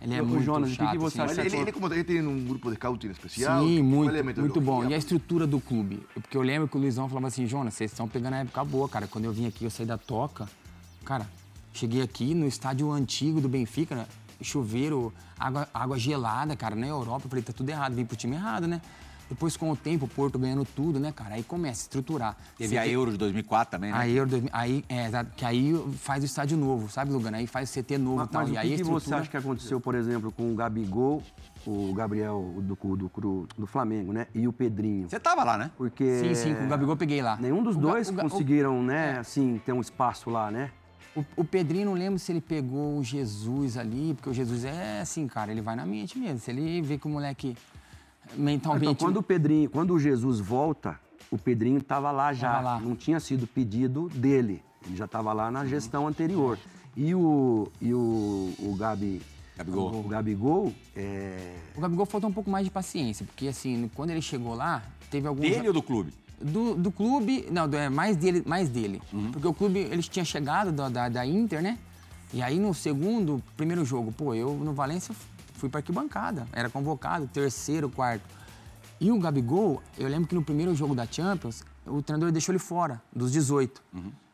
[0.01, 0.99] Ele é muito Jonas, o que que chato.
[0.99, 3.63] você assim, acha Ele, ele, ele, como ele tem um grupo de scouting especial.
[3.63, 4.89] Sim, muito, é muito bom.
[4.89, 6.03] E a estrutura do clube?
[6.15, 8.89] Porque eu lembro que o Luizão falava assim, Jonas, vocês estão pegando a época boa,
[8.89, 9.07] cara.
[9.07, 10.49] Quando eu vim aqui, eu saí da toca,
[11.05, 11.27] cara,
[11.75, 14.07] cheguei aqui no estádio antigo do Benfica, né?
[14.43, 17.27] chuveiro, água, água gelada, cara, na Europa.
[17.27, 18.81] Eu falei, tá tudo errado, vim pro time errado, né?
[19.31, 21.37] Depois, com o tempo, o Porto ganhando tudo, né, cara?
[21.37, 22.37] Aí começa a estruturar.
[22.59, 23.97] Teve Você a tem- Euro de 2004 também, né?
[23.97, 27.37] a Euro 2000, aí, é, que aí faz o estádio novo, sabe, Lugano?
[27.37, 28.43] Aí faz o CT novo Mas, e tal.
[28.43, 31.23] mas e o aí que, você acha que aconteceu, por exemplo, com o Gabigol,
[31.65, 34.27] o Gabriel do, do, do, do Flamengo, né?
[34.35, 35.09] E o Pedrinho?
[35.09, 35.71] Você tava lá, né?
[35.79, 37.37] Porque Sim, sim, com o Gabigol eu peguei lá.
[37.41, 40.73] nenhum dos O dois o Ga- o- conseguiram, né, assim, ter um espaço lá, né?
[41.15, 45.01] O, o Pedrinho, não lembro se ele pegou o Jesus ali, porque o Jesus é
[45.03, 46.39] assim, cara, ele vai na mente mesmo.
[46.41, 47.57] Se ele vê que o moleque
[48.37, 48.85] mentalmente.
[48.85, 50.99] Então, quando o Pedrinho, quando o Jesus volta,
[51.31, 52.81] o Pedrinho estava lá já, Tava lá.
[52.81, 54.63] não tinha sido pedido dele.
[54.87, 56.59] Ele já estava lá na gestão anterior.
[56.97, 59.23] E o e o, o Gabi
[59.57, 60.01] Gabigol.
[60.01, 64.23] o Gabigol, é, O Gabigol faltou um pouco mais de paciência, porque assim, quando ele
[64.23, 65.43] chegou lá, teve alguns.
[65.49, 66.13] Dele ou do clube?
[66.41, 69.03] Do, do clube, não, do- é mais dele, mais dele.
[69.31, 71.79] Porque o clube, eles tinham chegado da, da, da Inter, né?
[72.33, 75.15] E aí no segundo, primeiro jogo, pô, eu no Valência
[75.61, 78.25] fui pra arquibancada, era convocado, terceiro, quarto.
[79.01, 82.59] E o Gabigol, eu lembro que no primeiro jogo da Champions, o treinador deixou ele
[82.59, 83.83] fora, dos 18.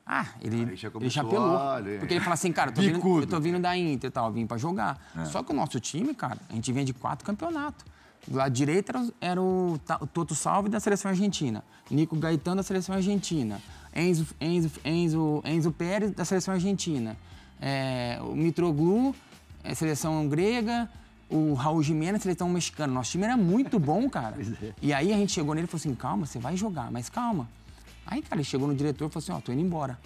[0.08, 1.56] Ah, ele, já ele começou chapelou.
[1.58, 1.98] a- né?
[1.98, 4.30] Porque ele fala assim, cara, eu tô, vindo, eu tô vindo da Inter e tal,
[4.32, 4.98] vim pra jogar.
[5.16, 5.24] É.
[5.24, 7.84] Só que o nosso time, cara, a gente vinha de quatro campeonatos.
[8.26, 12.62] Do lado direito era, era o, o Toto Salve da seleção argentina, Nico Gaetano da
[12.64, 13.60] seleção argentina,
[13.94, 17.16] Enzo, Enzo, Enzo, Enzo Pérez da seleção argentina,
[17.60, 19.14] é, o Mitroglou,
[19.62, 20.88] é, seleção grega,
[21.28, 22.92] o Raul Jiménez, seleção mexicana.
[22.92, 24.36] Nosso time era muito bom, cara.
[24.80, 27.48] E aí a gente chegou nele e falou assim: calma, você vai jogar, mas calma.
[28.06, 29.98] Aí, cara, ele chegou no diretor e falou assim: ó, tô indo embora.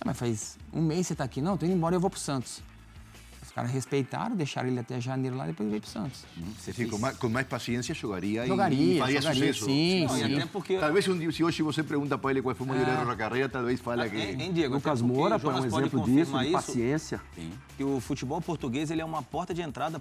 [0.00, 1.40] Ah, mas faz um mês você tá aqui.
[1.40, 2.62] Não, tô indo embora e eu vou pro Santos.
[3.42, 6.24] Os caras respeitaram, deixaram ele até janeiro lá, depois ele veio pro Santos.
[6.58, 9.64] Sim, com, mais, com mais paciência jogaria, Jogaria, e faria jogaria, sucesso.
[9.66, 10.36] sim, Não, sim.
[10.36, 10.78] até porque.
[10.78, 13.14] Talvez um dia, se hoje você pergunta para ele qual foi o maior erro da
[13.16, 14.16] carreira, talvez fale que...
[14.16, 14.74] Hein, hein, Diego?
[14.76, 17.20] Lucas Moura o foi um exemplo disso, de isso, paciência.
[17.76, 20.00] que o futebol português ele é uma porta de entrada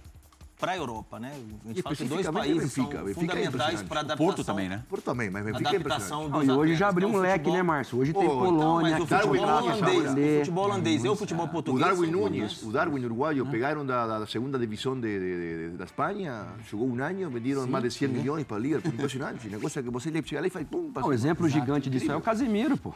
[0.62, 1.32] para a Europa, né?
[1.34, 2.98] A gente E fala que dois países Benfica.
[2.98, 3.88] são Benfica é fundamentais impressionante.
[3.90, 4.26] para a O adaptação.
[4.28, 4.84] Porto também, né?
[4.88, 6.30] Por também, mas Benfica é Adaptação.
[6.30, 8.00] Não, dos e hoje já abriu Então, um o leque, futebol- né, Márcio?
[8.00, 11.16] Hoje tem Não, Polônia, mas o Darwin futebol Nunes holandês, o futebol holandês e o
[11.16, 11.86] futebol O português.
[11.88, 12.64] Darwin são Núñez, importantes.
[12.64, 17.04] o Darwin uruguayo, pegaron da, da segunda divisão de, de, de, da Espanha, jogou um
[17.04, 19.48] ano, venderam mais de 100 milhões para a Liga, impressionante.
[19.50, 21.08] Negócio que você chega lá e faz pum, Não, passa.
[21.08, 22.94] o exemplo gigante disso é o Casemiro, pô.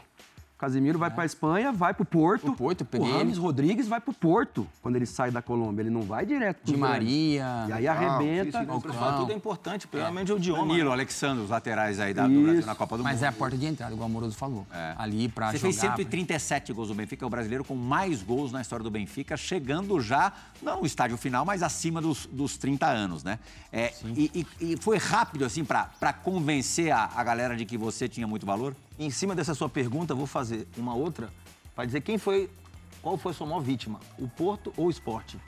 [0.56, 2.48] O Casemiro vai pra Espanha, vai pro Porto.
[2.48, 3.40] O Porto, o peguei Rames ele.
[3.40, 5.82] Rodrigues vai pro Porto quando ele sai da Colômbia.
[5.82, 7.66] Ele não vai direto pro De Maria.
[7.68, 8.62] E aí arrebenta.
[8.62, 10.66] não, tudo é importante, principalmente o idioma.
[10.66, 10.94] Danilo, né?
[10.94, 13.24] Alexandre, os laterais aí da, do Brasil na Copa do Mas Mundo.
[13.24, 14.66] é a porta de entrada, igual o Amoroso falou.
[14.72, 14.94] É.
[14.96, 15.72] Ali pra Você jogar.
[15.72, 19.36] fez 137 gols do Benfica, é o brasileiro com mais gols na história do Benfica,
[19.36, 23.38] chegando já, não no estádio final, mas acima dos, dos 30 anos, né?
[23.70, 27.76] É, e, e- e foi rápido, assim, pra pra convencer a, a galera de que
[27.76, 28.74] você tinha muito valor?
[28.98, 31.30] Em cima dessa sua pergunta, vou fazer uma outra
[31.74, 32.48] para dizer quem foi,
[33.02, 35.38] qual foi a sua maior vítima, o Porto ou o Esporte?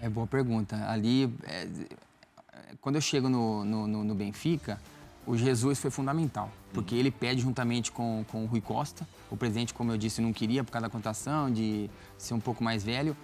[0.00, 0.76] É boa pergunta.
[0.90, 1.68] Ali, é,
[2.80, 4.80] quando eu chego no, no, no- no Benfica,
[5.26, 6.50] o Jesus foi fundamental.
[6.72, 9.08] Porque ele pede juntamente com, com o Rui Costa.
[9.30, 12.62] O presidente, como eu disse, não queria por causa da contação, de ser um pouco
[12.62, 13.16] mais velho.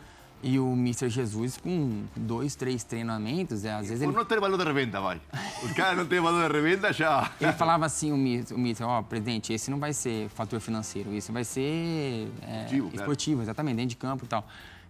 [0.43, 1.09] E o Mr.
[1.09, 5.01] Jesus, com dois, três treinamentos, é, às vezes Por ele não ter valor de revenda,
[5.01, 5.21] vai.
[5.63, 7.31] Os caras não têm valor de revenda, já.
[7.41, 11.45] Ele falava assim, o Mister, ó, presidente, esse não vai ser fator financeiro, isso vai
[11.45, 14.45] ser é, Esportivo, exatamente, dentro de campo e tal.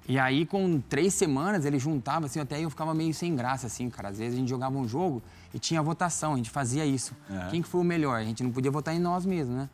[0.09, 3.89] E aí, com três semanas, ele juntava, assim, até eu ficava meio sem graça, assim,
[3.89, 4.09] cara.
[4.09, 5.23] Às vezes a gente jogava um jogo
[5.55, 7.15] e tinha votação, a gente fazia isso.
[7.51, 8.19] Quem que foi o melhor?
[8.19, 9.69] A gente não podia votar em nós mesmos, né?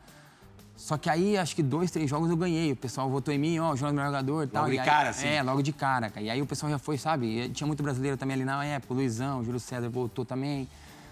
[0.79, 2.71] Só que aí, acho que dois, três jogos eu ganhei.
[2.71, 4.61] O pessoal votou em mim, ó, o Jonas é melhor jogador e tal.
[4.63, 5.27] Logo de aí- cara, assim?
[5.27, 6.09] É, logo de cara.
[6.09, 6.25] cara.
[6.25, 7.25] E aí o pessoal já foi, sabe?
[7.27, 10.69] E Tinha muito brasileiro também ali na época, o Luizão, o Júlio César voltou também.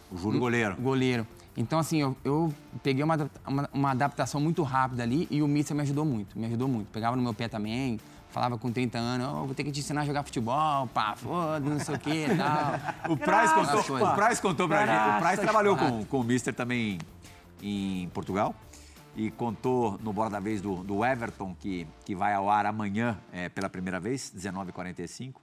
[0.10, 0.76] O Júlio Goleiro.
[0.80, 1.28] Goleiro.
[1.58, 5.76] Então, assim, eu, eu peguei uma, uma, uma adaptação muito rápida ali e o Mister
[5.76, 6.88] me ajudou muito, me ajudou muito.
[6.88, 8.00] Pegava no meu pé também,
[8.30, 11.60] falava com 30 anos, "Ó, vou ter que te ensinar a jogar futebol, pá, foda,
[11.70, 13.12] não sei o quê e tal.
[13.12, 14.08] O Price contou, coisas.
[14.10, 14.96] o Price contou pra gente.
[14.98, 17.00] O Price Graças, trabalhou com, com o Mister também
[17.62, 18.56] em Portugal
[19.18, 23.18] e contou no Bora da Vez do, do Everton, que, que vai ao ar amanhã
[23.34, 25.34] é, pela primeira vez, 19h45,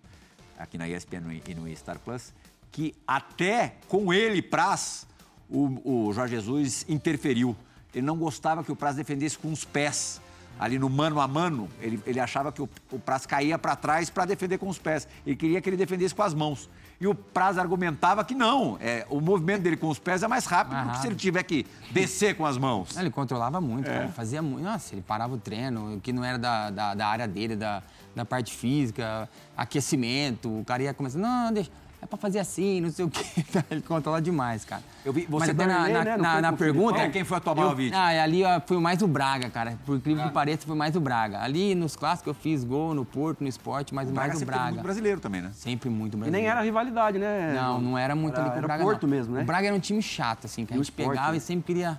[0.56, 2.32] aqui na ESPN e no Star Plus,
[2.70, 5.08] que até com ele, Praz,
[5.50, 7.56] o, o Jorge Jesus interferiu.
[7.92, 10.20] Ele não gostava que o Praz defendesse com os pés.
[10.56, 14.08] Ali no mano a mano, ele, ele achava que o, o Praz caía para trás
[14.08, 15.08] para defender com os pés.
[15.26, 16.70] Ele queria que ele defendesse com as mãos.
[17.00, 20.46] E o Praz argumentava que não, é, o movimento dele com os pés é mais
[20.46, 22.96] rápido do que se ele tiver que descer com as mãos.
[22.96, 24.08] Ele controlava muito, É.
[24.08, 24.64] Fazia muito.
[24.64, 27.82] Nossa, ele parava o treino, que não era da, da, da área dele, da,
[28.14, 30.60] da parte física, aquecimento.
[30.60, 31.70] O cara ia começando, não, deixa.
[32.04, 33.24] É pra fazer assim, não sei o quê.
[33.70, 34.82] Ele controla demais, cara.
[35.02, 36.16] Eu vi, Mas você até na, Vanderlei, na, né?
[36.18, 36.92] Na- na pergunta.
[36.96, 37.10] Filipão?
[37.12, 37.98] Quem foi a tua maior vítima?
[37.98, 39.78] Ah, ali ó, foi mais o Braga, cara.
[39.86, 41.40] Por incrível que pareça, foi mais o Braga.
[41.40, 44.38] Ali nos clássicos eu fiz gol no Porto, no esporte, mas O Braga mais o
[44.40, 44.70] sempre Braga.
[44.72, 45.50] muito brasileiro também, né?
[45.54, 46.42] Sempre muito E brasileiro.
[46.46, 47.54] nem era rivalidade, né?
[47.54, 48.84] Não, não era muito Era- ali com o era Braga.
[48.84, 49.10] Porto não.
[49.16, 49.40] mesmo, né?
[49.40, 51.38] O Braga era um time chato, assim, que a gente esporte, pegava né?
[51.38, 51.98] e sempre queria.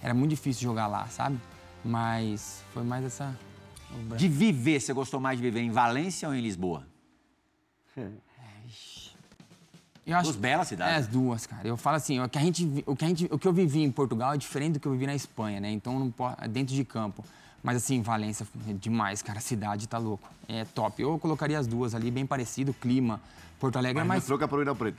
[0.00, 1.36] Era muito difícil jogar lá, sabe?
[1.84, 3.36] Mas foi mais essa.
[4.16, 6.86] De viver, você gostou mais de viver em Valência ou em Lisboa?
[10.10, 10.94] Eu acho, Duas belas cidades.
[10.94, 11.66] É, as duas, cara.
[11.66, 13.82] Eu falo assim, o que, a gente, o, que a gente, o que eu vivi
[13.82, 15.70] em Portugal é diferente do que eu vivi na Espanha, né?
[15.70, 17.24] Então, não po- é dentro de campo.
[17.62, 19.38] Mas assim, Valência é demais, cara.
[19.38, 20.28] A cidade tá louco.
[20.48, 21.00] É top.
[21.02, 23.20] Eu colocaria as duas ali, bem parecido, clima.
[23.58, 24.20] Porto Alegre é Mas mais...
[24.22, 24.98] nos troca por Ribeirão Preto.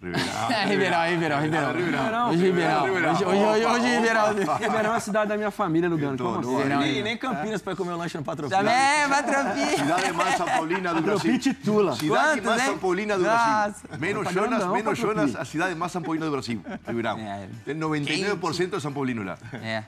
[0.00, 0.50] Ribeirão.
[0.50, 1.72] É, Ribeirão, Ribeirão, Ribeirão.
[1.72, 2.30] Ribeirão.
[2.30, 2.84] Hoje Ribeirão.
[2.84, 3.12] Ribeirão.
[3.12, 4.56] Hoje, hoje, hoje, hoje Ribeirão.
[4.58, 6.16] Ribeirão é a cidade da minha família, Lugano.
[6.16, 6.60] Como assim?
[6.62, 8.64] E nem, nem Campinas pra comer o lanche no Patrocínio.
[8.64, 9.76] Também, é, tranquilo.
[9.78, 11.20] Cidade mais São Paulina do Brasil.
[11.20, 11.96] Tropi titula.
[11.96, 12.62] Cidade mais?
[12.62, 13.22] São Paulina do.
[13.24, 13.74] Brasil.
[13.98, 15.00] Menos Jonas, menos Patropi.
[15.00, 16.62] Jonas, a cidade mais São Paulina do Brasil.
[16.86, 17.18] Ribeirão.
[17.18, 17.48] É.
[17.64, 19.36] Tem 99% de São Paulino lá.
[19.54, 19.82] É.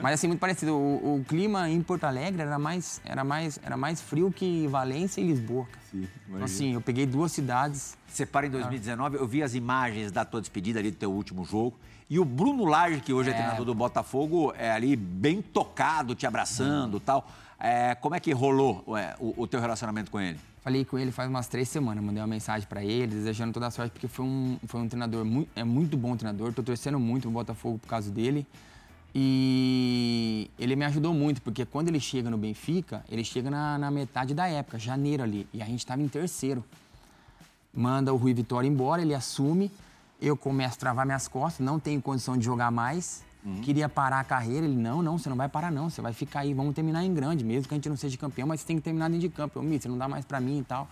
[0.00, 0.74] Mas assim, muito parecido.
[0.74, 5.20] O, o clima em Porto Alegre era mais, era, mais, era mais frio que Valência
[5.20, 5.66] e Lisboa.
[5.66, 6.08] cara.
[6.28, 7.96] Então, assim, eu peguei duas cidades.
[8.12, 11.46] Você para em 2019, eu vi as imagens da tua despedida ali do teu último
[11.46, 11.78] jogo.
[12.10, 16.26] E o Bruno Lage, que hoje é, treinador do Botafogo, é ali bem tocado, te
[16.26, 17.26] abraçando e tal.
[17.58, 20.38] É, como é que rolou é, o, o teu relacionamento com ele?
[20.60, 23.70] Falei com ele faz umas três semanas, mandei uma mensagem pra ele, desejando toda a
[23.70, 27.22] sorte, porque foi um, foi um treinador, muito, é muito bom treinador, tô torcendo muito
[27.22, 28.46] pro Botafogo por causa dele.
[29.14, 33.90] E ele me ajudou muito, porque quando ele chega no Benfica, ele chega na, na
[33.90, 36.62] metade da época, janeiro ali, e a gente tava em terceiro.
[37.74, 39.70] Manda o Rui Vitória embora, ele assume,
[40.20, 43.24] eu começo a travar minhas costas, não tenho condição de jogar mais.
[43.62, 46.40] Queria parar a carreira, ele, não, não, você não vai parar não, você vai ficar
[46.40, 48.76] aí, vamos terminar em grande, mesmo que a gente não seja campeão, mas você tem
[48.76, 49.58] que terminar dentro de campo.
[49.58, 50.88] Eu, "Mi, você não dá mais pra mim e tal.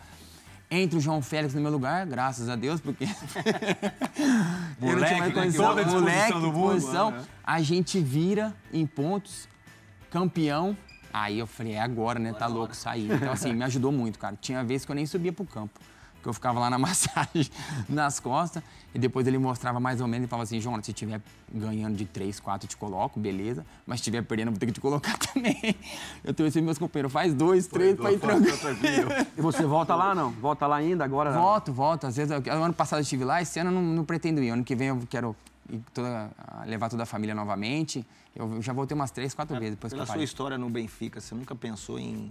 [0.69, 3.05] Entra o João Félix no meu lugar, graças a Deus, porque.
[4.81, 5.67] eu não tinha mais né, condição.
[5.67, 7.11] toda a disposição Moleque, do mundo, disposição.
[7.13, 7.25] né?
[7.45, 9.49] A gente vira em pontos,
[10.11, 10.77] campeão.
[11.13, 12.33] Aí eu falei, é agora, né?
[12.33, 13.11] Tá louco, sair.
[13.13, 14.37] Então, assim, me ajudou muito, cara.
[14.41, 15.79] Tinha vezes que eu nem subia pro campo.
[16.23, 17.49] Que eu ficava lá na massagem,
[17.89, 18.63] nas costas,
[18.95, 21.21] e depois ele mostrava mais ou menos e falava assim, Jonas, se estiver
[21.53, 23.65] ganhando de 3, 4, eu te coloco, beleza.
[23.87, 25.57] Mas se estiver perdendo, eu vou ter que te colocar também.
[26.23, 29.11] Eu tenho esse meus companheiros, faz dois, três, pra ir tranquilo.
[29.37, 30.31] E você volta lá, não?
[30.33, 31.33] Volta lá ainda, agora?
[31.33, 32.07] Volto, volto.
[32.07, 34.51] Às vezes, eu- ano passado eu estive lá, esse ano eu não, não pretendo ir.
[34.51, 35.35] Ano que vem eu quero
[35.71, 36.31] ir toda-
[36.67, 38.05] levar toda a família novamente.
[38.37, 41.21] Eu já voltei umas três, quatro vezes depois que Pela eu sua história no Benfica,
[41.21, 42.31] você nunca pensou em,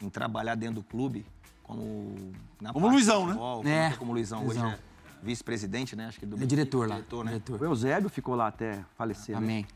[0.00, 1.24] em trabalhar dentro do clube
[1.72, 3.32] como na Como parte Luizão, né?
[3.32, 4.66] futebol, É, como, como Luizão, Luizão.
[4.68, 4.78] hoje é
[5.24, 6.06] vice-presidente, né?
[6.06, 6.96] Acho que do é diretor lá.
[6.96, 7.30] Diretor, né?
[7.32, 7.60] diretor.
[7.60, 9.34] O Eusébio ficou lá até falecer.
[9.38, 9.42] né?
[9.42, 9.66] Amém.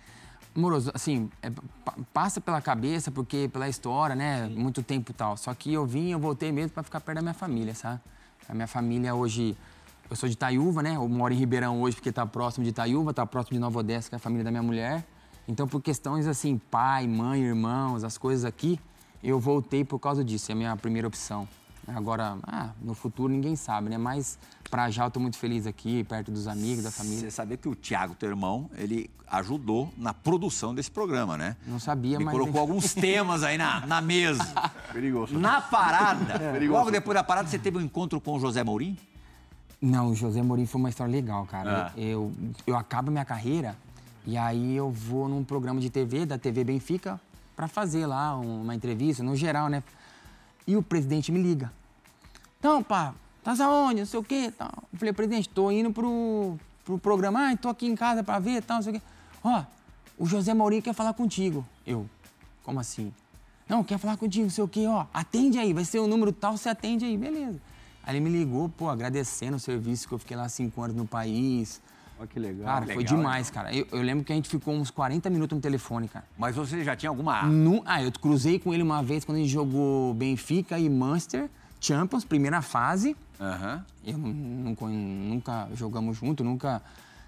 [0.55, 1.51] Moroso, assim, é,
[1.85, 4.47] pa- passa pela cabeça, porque pela história, né?
[4.49, 5.37] Muito tempo e tal.
[5.37, 8.01] Só que eu vim, eu voltei mesmo pra ficar perto da minha família, sabe?
[8.49, 9.57] A minha família hoje.
[10.09, 10.95] Eu sou de Itaiúva, né?
[10.97, 14.09] Eu moro em Ribeirão hoje porque tá próximo de Itaiúva, tá próximo de Nova Odessa,
[14.09, 15.05] que é a família da minha mulher.
[15.49, 18.81] Então, por questões assim, pai, mãe, irmãos, as coisas aqui,
[19.23, 20.51] eu voltei por causa disso.
[20.51, 21.47] É a minha primeira opção.
[21.95, 23.97] Agora, ah, no futuro ninguém sabe, né?
[23.99, 24.39] Mas
[24.71, 27.21] pra já eu tô muito feliz aqui, perto dos amigos, da família.
[27.21, 31.57] Você sabia que o Thiago, teu irmão, ele ajudou na produção desse programa, né?
[31.67, 32.37] Não sabia, Me mas.
[32.37, 34.45] colocou alguns temas aí na, na mesa.
[34.93, 35.39] Perigoso.
[35.39, 38.97] Na parada, logo depois da parada, você teve um encontro com o José Mourinho?
[39.81, 41.93] Não, o José Mourinho foi uma história legal, cara.
[41.95, 42.01] Ah.
[42.01, 42.33] Eu,
[42.67, 43.77] eu acabo minha carreira
[44.27, 47.21] e aí eu vou num programa de TV, da TV Benfica,
[47.55, 49.83] pra fazer lá uma entrevista, no geral, né?
[50.67, 51.73] E o presidente me liga.
[52.59, 54.01] Então, pá, tá aonde?
[54.01, 54.53] Não sei o quê.
[54.57, 54.73] Tal.
[54.93, 58.63] Eu falei, presidente, tô indo pro, pro programa, ah, tô aqui em casa pra ver,
[58.63, 59.07] tal, não sei o quê.
[59.45, 59.65] Ó,
[60.19, 61.65] o José Mourinho quer falar contigo.
[61.87, 62.09] Eu,
[62.65, 63.13] como assim?
[63.69, 65.07] Não, quer falar contigo, não sei o quê, ó.
[65.13, 67.61] Atende aí, vai ser o número tal, você atende aí, beleza.
[68.03, 71.07] Aí ele me ligou, pô, agradecendo o serviço que eu fiquei lá cinco anos no
[71.07, 71.81] país.
[72.19, 72.65] Olha que legal.
[72.67, 73.75] Cara, foi demais, cara.
[73.75, 76.25] Eu, eu lembro que a gente ficou uns 40 minutos no telefone, cara.
[76.39, 77.43] Mas você já tinha alguma.
[77.43, 81.49] Nu- ah, eu cruzei com ele uma vez quando a gente jogou Benfica e Manchester
[81.81, 83.15] Champions, primeira fase.
[83.41, 83.85] Aham.
[84.05, 86.81] Eu nu- nunca, nunca jogamos junto, nunca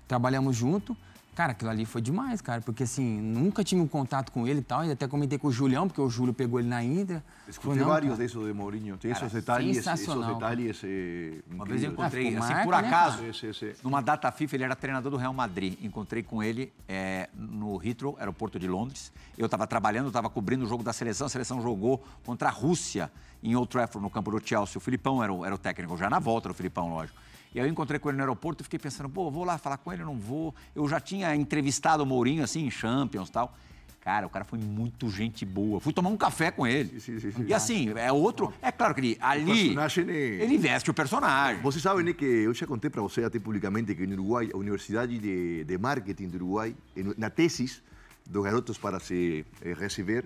[0.07, 0.96] trabalhamos junto.
[1.38, 4.62] Cara, aquilo ali foi demais, cara, porque assim, nunca tive um contato com ele e
[4.64, 7.22] tal, e até comentei com o Julião, porque o Júlio pegou ele na Índia.
[7.53, 8.96] Falou, não, varios cara, de Mourinho.
[8.96, 10.35] Tem Cara, sensacional, cara.
[10.35, 13.18] detalles eh, Uma vez eu encontrei, ficou assim, marca, por né, acaso?
[13.18, 13.72] Sim, sim, sim.
[13.85, 15.79] numa data FIFA, ele era treinador do Real Madrid.
[15.81, 19.12] Encontrei com ele é, no Heathrow, aeroporto de Londres.
[19.38, 21.29] Eu estava trabalhando, estava cobrindo o jogo da seleção.
[21.29, 23.12] A seleção jogou contra a Rússia
[23.44, 24.77] em Old Trafford, no campo do Chelsea.
[24.77, 27.28] O Filipão era o, era o técnico, já na volta do Filipão, lógico.
[27.55, 29.79] E aí eu encontrei com ele no aeroporto e fiquei pensando, pô, vou lá falar
[29.79, 30.55] com ele, não vou.
[30.75, 33.57] Eu já tinha entrevistado o Mourinho, assim, em Champions e tal.
[34.01, 35.81] Cara, o cara foi muito gente boa.
[35.81, 36.99] Fui tomar um café com ele.
[37.01, 37.45] Sim, sim, sim.
[37.47, 38.53] E assim, é outro.
[38.63, 39.45] É claro que ele, ali.
[39.75, 41.61] personagem é- Ele veste o personagem.
[41.63, 44.57] Você sabe, né, que eu já contei para você até publicamente que no Uruguai, a
[44.57, 46.75] Universidade de, de Marketing do Uruguai,
[47.19, 47.83] na tesis
[48.25, 50.25] dos garotos para se eh, receber,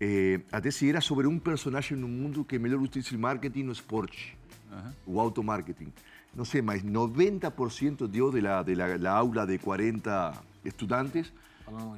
[0.00, 3.72] eh, a tese era sobre um personagem no mundo que melhor utiliza o marketing no
[3.72, 4.36] esporte,
[5.06, 5.92] o automarketing.
[6.34, 10.32] Não sei, mas 90% dio de la, de la, la aula de 40
[10.64, 11.32] estudantes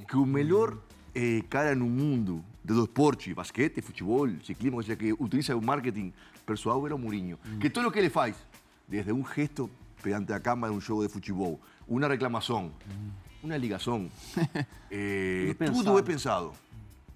[0.09, 0.77] que o melhor
[1.15, 6.13] eh, cara no mundo do esporte, basquete, futebol, ciclismo, ou seja, que utiliza o marketing
[6.45, 7.39] pessoal era o Mourinho.
[7.61, 8.37] Que tudo o que ele faz,
[8.89, 9.71] desde um gesto
[10.03, 12.73] perante a câmara de um jogo de futebol, uma reclamação,
[13.43, 14.11] uma ligação,
[14.91, 16.53] eh, Tudo tudo, pensado.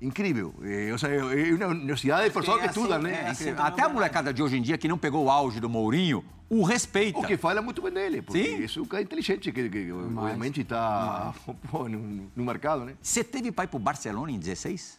[0.00, 0.54] Incrível.
[0.62, 3.30] Eh, ou seja, é uma universidade de pessoas que é assim, estudam, é né?
[3.30, 3.50] assim.
[3.50, 6.62] Até a molecada de hoje em dia, que não pegou o auge do Mourinho, o
[6.62, 7.18] respeita.
[7.18, 8.62] O que fala muito bem dele, porque Sim.
[8.62, 11.34] esse é um cara inteligente, que, que obviamente está
[11.72, 12.94] no, no mercado, né?
[13.02, 14.98] Você teve pai pro Barcelona em 16?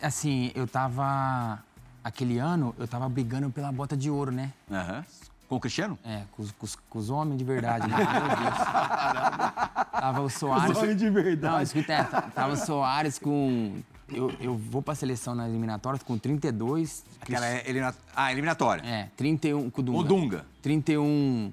[0.00, 1.62] Assim, eu tava.
[2.04, 4.52] Aquele ano, eu tava brigando pela bota de ouro, né?
[4.70, 5.04] Aham.
[5.52, 5.98] Com o Cristiano?
[6.02, 7.94] É, com os, com os- com os homens de verdade, né?
[7.94, 8.56] Meu Deus.
[9.92, 10.76] Tava o Soares.
[10.78, 11.54] homens de verdade.
[11.54, 13.76] Não, escuta, é, tá- tava o Soares com.
[14.10, 17.04] Eu, eu vou pra seleção nas eliminatórias com 32.
[17.20, 17.94] Aquela é elimina...
[18.16, 18.82] Ah, eliminatória.
[18.82, 19.98] É, 31 com o Dunga.
[19.98, 20.46] O Dunga.
[20.62, 21.52] 31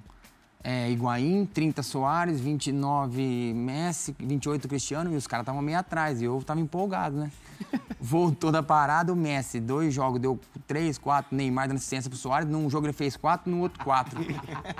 [0.63, 6.25] é, Higuaín, 30 Soares, 29 Messi, 28 Cristiano, e os caras estavam meio atrás, e
[6.25, 7.31] eu tava empolgado, né?
[8.01, 12.47] Voltou da parada o Messi, dois jogos, deu três, quatro, Neymar dando assistência pro Soares,
[12.47, 14.17] num jogo ele fez quatro, no outro quatro.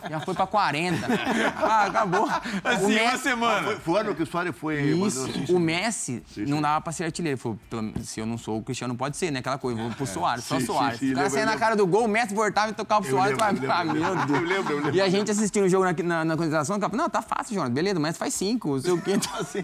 [0.10, 1.06] Já foi pra 40.
[1.58, 2.26] Ah, acabou.
[2.64, 3.64] Assim, O uma Messi- semana.
[3.68, 4.82] Foi, foi ano que o Suárez foi...
[4.82, 5.60] isso, mandou- sim, o sim.
[5.60, 7.36] Messi não dava pra ser artilheiro.
[7.36, 9.40] Ele falou, "Pelo- se eu não sou o Cristiano, não pode ser, né?
[9.40, 11.00] Aquela coisa, vou pro Soares, só É, sim, Soares.
[11.00, 13.10] sim, sim, o cara saía na cara do gol, o Messi voltava e tocava pro
[13.12, 13.38] Soares.
[13.38, 14.30] e eu ah, lembro, meu Deus.
[14.30, 14.96] eu lembro, eu lembro.
[14.96, 17.72] E a gente assistindo jogo na, na, na concentração, o cara, não, tá fácil, Jonas.
[17.72, 19.14] Beleza, Messi faz cinco, não sei o quê.
[19.20, 19.64] Então, assim,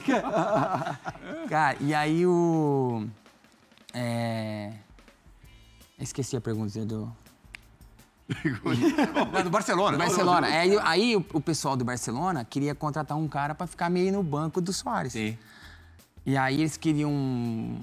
[1.49, 3.05] cara, e aí o...
[3.93, 4.73] É...
[5.99, 7.11] Esqueci a pergunta do...
[9.33, 9.97] Não, do Barcelona.
[9.97, 10.47] Do Barcelona.
[10.49, 14.11] É, Aí, aí o, o pessoal do Barcelona queria contratar um cara pra ficar meio
[14.11, 15.13] no banco do Soares.
[15.13, 15.37] Sim.
[16.25, 17.11] E aí eles queriam.
[17.11, 17.77] um-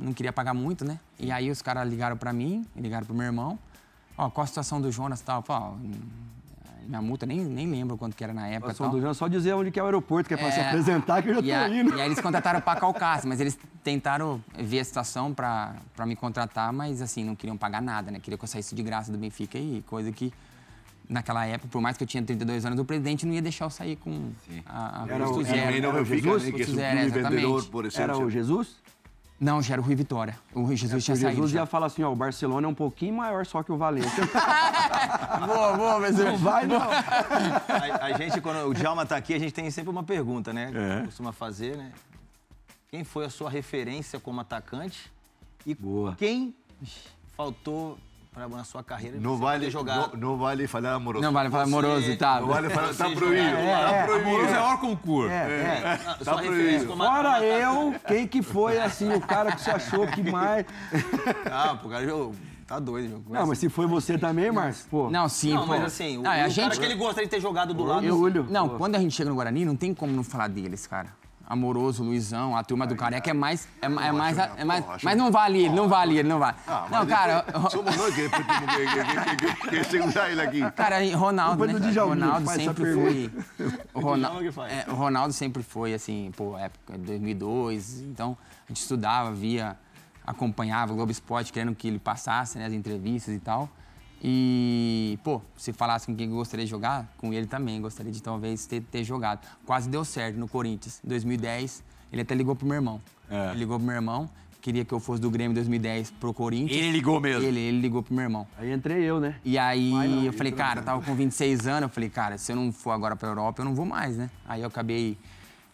[0.00, 0.98] não queria pagar muito, né?
[1.18, 3.58] E aí os caras ligaram pra mim, ligaram pro meu irmão.
[4.18, 5.38] Ó, qual a situação do Jonas e tal?
[5.38, 5.74] Eu falei, ó,
[6.86, 8.72] minha multa, nem, nem lembro quanto que era na época.
[8.88, 11.22] do João, só dizer onde que é o aeroporto, que é pra se É, apresentar,
[11.22, 11.94] que eu já tô e, a- indo.
[11.96, 16.16] e aí eles contrataram pra Calcácio, mas eles tentaram ver a situação pra, pra me
[16.16, 18.18] contratar, mas assim, não queriam pagar nada, né?
[18.20, 20.32] Queria que eu saísse de graça do Benfica e coisa que,
[21.08, 23.70] naquela época, por mais que eu tinha 32 anos, o presidente não ia deixar eu
[23.70, 24.30] sair com
[24.66, 25.60] a, a Era o- custo era zero.
[25.60, 26.74] o- Também no Era o Jesus?
[26.74, 27.66] né, exatamente.
[27.70, 27.88] por.
[27.96, 28.76] Era o Jesus?
[29.38, 30.38] Não, já era o Rui Vitória.
[30.54, 31.34] O Rui Jesus tinha o saído.
[31.34, 31.60] Jesus já.
[31.60, 34.10] ia falar assim, ó, o Barcelona é um pouquinho maior só que o Valência.
[35.46, 36.80] Boa, boa, mas não vai, não.
[36.80, 40.72] A, a gente, quando o Djalma tá aqui, a gente tem sempre uma pergunta, né?
[40.74, 41.00] É.
[41.00, 41.92] Que costuma fazer, né?
[42.88, 45.12] Quem foi a sua referência como atacante?
[45.66, 46.14] E Boa.
[46.16, 46.56] quem
[47.36, 47.98] faltou
[48.36, 50.10] pra, na sua carreira Não vale, jogar?
[50.12, 51.24] não, não vale falar amoroso.
[51.24, 52.40] Não vale falar amoroso, tá?
[52.40, 53.48] Não vale falar, tá proibido.
[53.50, 54.28] jogar- tá proibido.
[54.30, 55.30] Amoroso é hora concurso.
[55.30, 56.00] É, é.
[56.06, 56.96] Ah, Tá proibido.
[56.96, 60.66] Fora como eu, quem que foi, assim, o cara que você achou que mais...
[61.50, 62.34] Ah, pô, cara, eu-
[62.66, 63.24] tá doido, jogo.
[63.32, 65.08] Não, mas se foi você também, Márcio, pô...
[65.10, 65.68] Não, sim, Não, pô.
[65.68, 66.68] mas assim, o, Ah, a o gente...
[66.68, 68.04] cara que ele gostaria de ter jogado do lado.
[68.50, 68.76] Não, Pô.
[68.76, 71.08] quando a gente chega no Guarani, não tem como não falar deles, cara.
[71.48, 73.68] Amoroso, Luizão, a turma do Careca é mais.
[73.80, 74.36] É, é mais.
[74.56, 76.56] É mais Pô, acho- mas não vale ele, não vale ele, não vale.
[76.66, 77.44] Ah, não, mas cara.
[77.70, 80.70] Somos nós que depois segurar ele aqui.
[80.72, 81.72] Cara, Ronaldo, né?
[82.00, 83.30] Ronaldo sempre foi.
[83.94, 84.72] O, Rona- Djalma que faz.
[84.72, 88.00] é, o Ronaldo sempre foi, assim, pô, época de 2002.
[88.02, 89.76] Então, a gente estudava, via,
[90.26, 93.68] acompanhava o Globo Esporte, querendo que ele passasse, né, as entrevistas e tal.
[94.22, 98.22] E, pô, se falasse com quem eu gostaria de jogar, com ele também, gostaria de
[98.22, 99.46] talvez ter, ter jogado.
[99.64, 101.00] Quase deu certo no Corinthians.
[101.04, 103.00] Em 2010, ele até ligou pro meu irmão.
[103.30, 103.50] É.
[103.50, 104.28] Ele ligou pro meu irmão,
[104.60, 106.76] queria que eu fosse do Grêmio em 2010 pro Corinthians.
[106.76, 107.44] Ele ligou mesmo?
[107.44, 108.46] Ele, ele ligou pro meu irmão.
[108.58, 109.36] Aí entrei eu, né?
[109.44, 112.36] E aí Vai não, eu falei, cara, eu tava com 26 anos, eu falei, cara,
[112.36, 114.30] se eu não for agora pra Europa, eu não vou mais, né?
[114.44, 115.16] Aí eu acabei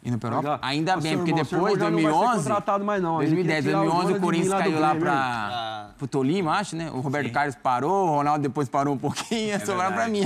[0.04, 0.42] indo Europa.
[0.42, 0.58] Legal.
[0.62, 2.36] Ainda bem, porque irmão, depois, irmão já não vai ser 2011...
[2.38, 5.02] contratado mais não, ele 2010, quer tirar o 2011 o Corinthians caiu lá Grêmio.
[5.02, 6.90] pra, pro Tolima, acho, né?
[6.90, 10.22] O Roberto Carlos parou, o Ronaldo depois parou um pouquinho, sobraram pra mim.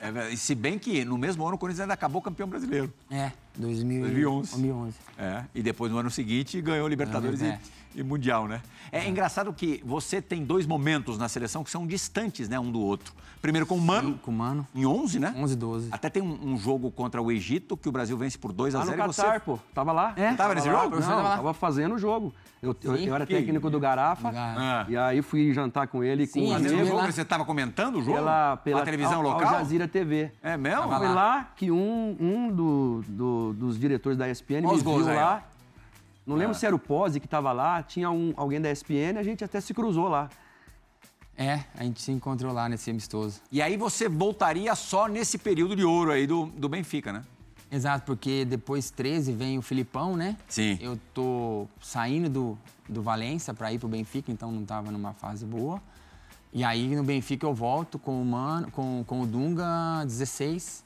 [0.00, 2.92] É e se bem que no mesmo ano o Corinthians ainda acabou campeão brasileiro.
[3.10, 4.50] É, 2000 2011.
[4.50, 4.94] 2011.
[5.18, 7.58] É, e depois no ano seguinte ganhou Libertadores É.
[7.94, 8.60] e, e Mundial, né?
[8.92, 12.80] É, engraçado que você tem dois momentos na seleção que são distantes, né, um do
[12.80, 13.14] outro.
[13.40, 15.34] Primeiro com o Mano, Com o Mano, em 11, né?
[15.36, 15.88] 11, 12.
[15.90, 18.78] Até tem um, um jogo contra o Egito que o Brasil vence por 2 a
[18.78, 19.58] Lá no 0 e você Catar, pô.
[19.74, 20.12] Tava lá.
[20.16, 20.32] É?
[20.34, 20.82] Tava nesse lá.
[20.82, 20.96] jogo?
[20.96, 22.32] Não, tava tava fazendo o jogo.
[22.62, 24.30] Eu, eu, eu era técnico do Garafa.
[24.34, 24.84] Ah.
[24.88, 27.96] E aí fui jantar com ele com Sim, um mas amigo jogo, você estava comentando
[27.96, 28.18] o jogo?
[28.18, 29.48] pela, pela a televisão Al, local?
[29.48, 30.30] Al Jazeera TV.
[30.42, 30.82] É mesmo?
[30.82, 31.14] Tava Foi lá.
[31.14, 35.42] lá que um, um do- do- dos diretores da ESPN Olha me viu aí, lá.
[36.26, 36.54] Não lembro Ah.
[36.58, 39.58] se era o Pose que estava lá, tinha um, alguém da ESPN, a gente até
[39.60, 40.28] se cruzou lá.
[41.38, 43.40] É, a gente se encontrou lá nesse amistoso.
[43.50, 47.22] E aí você voltaria só nesse período de ouro aí do, do Benfica, né?
[47.70, 50.36] Exato, porque depois 13 vem o Filipão, né?
[50.48, 50.76] Sim.
[50.80, 52.58] Eu tô saindo do,
[52.88, 55.80] do Valência para ir pro Benfica, então não tava numa fase boa.
[56.52, 60.84] E aí no Benfica eu volto com o Mano, com, com o Dunga 16,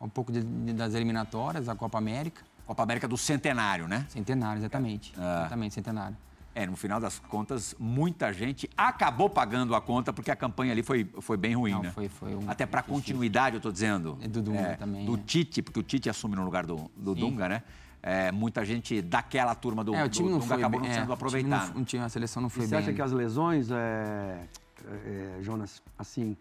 [0.00, 2.42] um pouco de- das eliminatórias, da Copa América.
[2.66, 4.06] Copa América do Centenário, né?
[4.08, 5.12] Centenário, exatamente.
[5.16, 5.40] Ah.
[5.42, 6.16] Exatamente, centenário.
[6.54, 10.84] É, no final das contas, muita gente acabou pagando a conta porque a campanha ali
[10.84, 11.90] foi, foi bem ruim, Não, né?
[11.90, 14.16] foi- foi um- Até para continuidade, eu tô dizendo.
[14.22, 15.18] É do Dunga também, Do é.
[15.26, 17.20] Tite, porque o Tite assume no lugar do, do Sim.
[17.20, 17.62] Dunga, né?
[18.00, 20.88] É, muita gente daquela turma do, é, o do time não Dunga foi acabou bem,
[20.88, 21.68] não é, sendo o time aproveitado.
[21.70, 22.78] não- não tinha- a seleção não E foi você bem.
[22.78, 24.44] acha que as lesões, é,
[24.86, 26.36] é, Jonas, assim,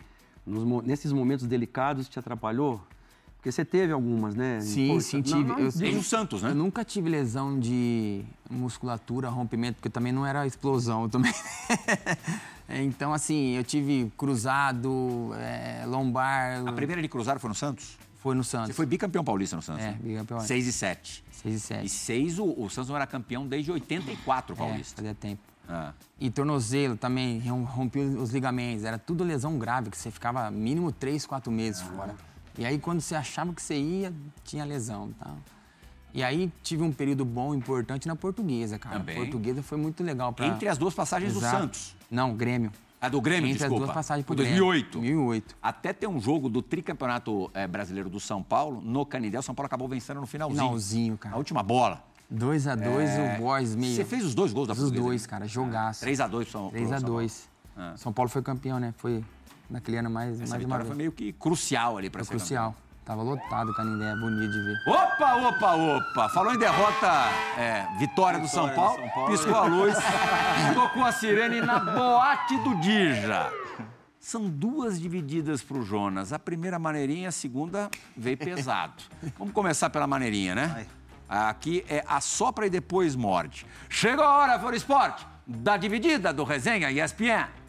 [0.46, 2.86] nos nesses momentos delicados te atrapalhou?
[3.44, 4.62] Porque você teve algumas, né?
[4.62, 5.44] Sim, Pô, sim, não- tive.
[5.44, 6.52] não- eu, Tem o Santos, né?
[6.52, 11.34] Eu nunca tive lesão de musculatura, rompimento, porque também não era explosão também.
[12.70, 16.66] então, assim, eu tive cruzado, é, lombar.
[16.66, 17.98] A primeira de cruzar foi no Santos?
[18.16, 18.68] Foi no Santos.
[18.70, 19.84] Você foi bicampeão paulista no Santos?
[19.84, 20.00] É, né?
[20.02, 20.40] bicampeão.
[20.40, 21.22] 6 e 7.
[21.30, 21.86] 6 e 7.
[21.86, 24.96] E 6, o, o Santos não era campeão desde 84 É, paulista.
[25.02, 25.42] fazia tempo.
[25.68, 25.92] Ah.
[26.18, 28.86] E tornozelo também, rom- rompi os ligamentos.
[28.86, 31.86] Era tudo lesão grave, que você ficava mínimo 3, 4 meses Ah.
[31.98, 32.16] fora.
[32.58, 35.38] E aí, quando você achava que você ia, tinha lesão e tal.
[36.14, 39.00] E aí, tive um período bom, importante na portuguesa, cara.
[39.00, 39.16] Também.
[39.16, 40.46] A portuguesa foi muito legal pra...
[40.46, 41.56] Entre as duas passagens Exato.
[41.56, 41.96] do Santos.
[42.12, 42.72] Não, Grêmio.
[43.02, 43.76] A do Grêmio, Entre desculpa.
[43.76, 44.46] as duas passagens Grêmio.
[44.46, 44.92] 2008.
[45.00, 45.56] 2008.
[45.62, 49.40] Até tem um jogo do tricampeonato eh, brasileiro do São Paulo, no Canindé.
[49.40, 50.62] O São Paulo acabou vencendo no finalzinho.
[50.64, 51.36] Finalzinho, cara.
[51.36, 52.02] A última bola.
[52.30, 53.96] 2 a 2 É, o Boys meio.
[53.96, 55.04] Você fez os dois gols da Os portuguesa?
[55.06, 56.06] dois, cara, jogaço.
[56.06, 57.94] 3x2 pro São 3 pro a São 2 Ah.
[57.98, 58.94] São Paulo foi campeão, né?
[58.98, 59.24] Foi
[59.74, 60.98] naquele ano mais, Essa mais uma vitória foi vez.
[60.98, 62.76] meio que crucial ali para ser crucial.
[63.04, 64.78] Tava lotado o Canindé, bonito de ver.
[64.86, 65.04] campeão.
[65.04, 66.30] Opa, opa, opa.
[66.30, 67.12] Falou em derrota,
[67.58, 69.32] é, vitória, do, São do Paulo, São Paulo.
[69.32, 69.98] piscou a luz,
[70.74, 73.52] tocou a sirene na boate do Dija.
[74.18, 76.32] São duas divididas para o Jonas.
[76.32, 79.04] A primeira maneirinha, a segunda veio pesado.
[79.38, 80.88] Vamos começar pela maneirinha, né?
[81.28, 83.66] Aqui é a sopra e depois morde.
[83.90, 87.63] Chegou a hora, For Esporte, da dividida do Resenha ESPN.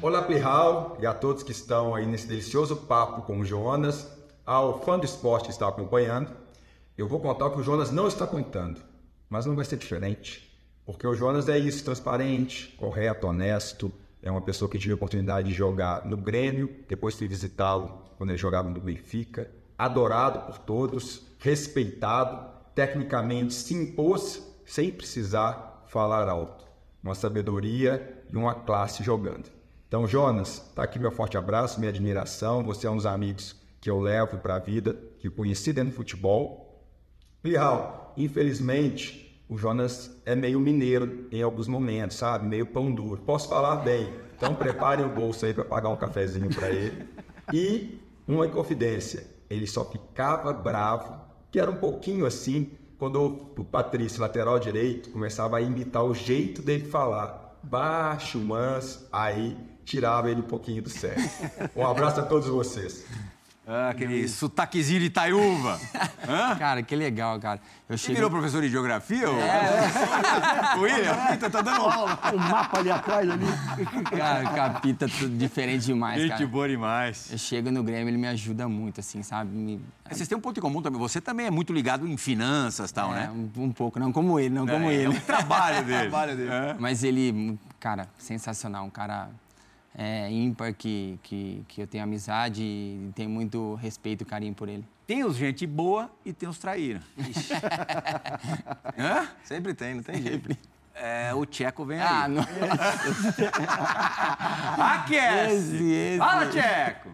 [0.00, 4.08] Olá, Plihal, e a todos que estão aí nesse delicioso papo com o Jonas,
[4.46, 6.30] ao fã do esporte que está acompanhando,
[6.96, 8.80] eu vou contar o que o Jonas não está contando,
[9.28, 13.90] mas não vai ser diferente, porque o Jonas é isso, transparente, correto, honesto,
[14.22, 18.30] é uma pessoa que tive a oportunidade de jogar no Grêmio, depois fui visitá-lo quando
[18.30, 26.64] ele jogava no Benfica, adorado por todos, respeitado, tecnicamente se impôs sem precisar falar alto.
[27.02, 29.57] Uma sabedoria e uma classe jogando.
[29.88, 32.62] Então, Jonas, tá aqui meu forte abraço, minha admiração.
[32.62, 35.96] Você é um dos amigos que eu levo para a vida, que conheci dentro do
[35.96, 36.84] futebol.
[37.40, 42.46] Plihal, infelizmente, o Jonas é meio mineiro em alguns momentos, sabe?
[42.46, 43.22] Meio pão duro.
[43.22, 44.12] Posso falar bem.
[44.36, 47.08] Então, preparem o bolso aí para pagar um cafezinho para ele.
[47.50, 51.18] E uma confidência, ele só ficava bravo,
[51.50, 53.24] que era um pouquinho assim, quando
[53.56, 57.58] o Patrício, lateral direito, começava a imitar o jeito dele falar.
[57.62, 59.56] Baixo, manso, aí
[59.88, 61.22] tirava ele um pouquinho do sério.
[61.74, 63.04] Um abraço a todos vocês.
[63.70, 65.78] Ah, aquele sotaquezinho de Itaiúva.
[66.26, 66.56] Hã?
[66.56, 67.60] Cara, que legal, cara.
[67.86, 68.16] Eu Você cheguei...
[68.16, 69.28] virou professor de geografia?
[69.28, 69.36] ou-
[70.80, 72.18] William, Pita, tá dando aula.
[72.32, 73.44] O mapa ali atrás ali.
[74.16, 76.46] Cara, capita tudo diferente demais, Gente cara.
[76.46, 77.28] boa demais.
[77.30, 79.50] Eu chego no Grêmio, ele me ajuda muito, assim, sabe?
[79.54, 79.80] Me...
[80.10, 80.98] Vocês têm um ponto em comum também.
[80.98, 83.30] Você também é muito ligado em finanças e tal, É, né?
[83.30, 85.14] um, um pouco, não como ele, não como É, ele.
[85.14, 86.00] É o trabalho dele.
[86.08, 86.50] trabalho dele.
[86.50, 86.74] É.
[86.78, 89.28] Mas ele, cara, sensacional, um cara
[89.98, 94.68] é, ímpar que, que, que eu tenho amizade e tenho muito respeito e carinho por
[94.68, 94.86] ele.
[95.04, 97.02] Tem os gente boa e tem os traíra.
[98.96, 99.26] Hã?
[99.42, 100.56] Sempre tem, não tem jeito.
[100.94, 102.06] É, o Tcheco vem aí.
[102.08, 102.42] Ah, não.
[104.78, 105.54] Aquece!
[105.54, 106.18] Esse, esse.
[106.18, 107.10] Fala, Tcheco!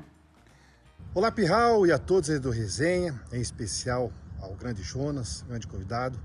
[1.15, 4.13] Olá, Pirral, e a todos aí do Resenha, em especial
[4.43, 6.21] ao grande Jonas, grande convidado,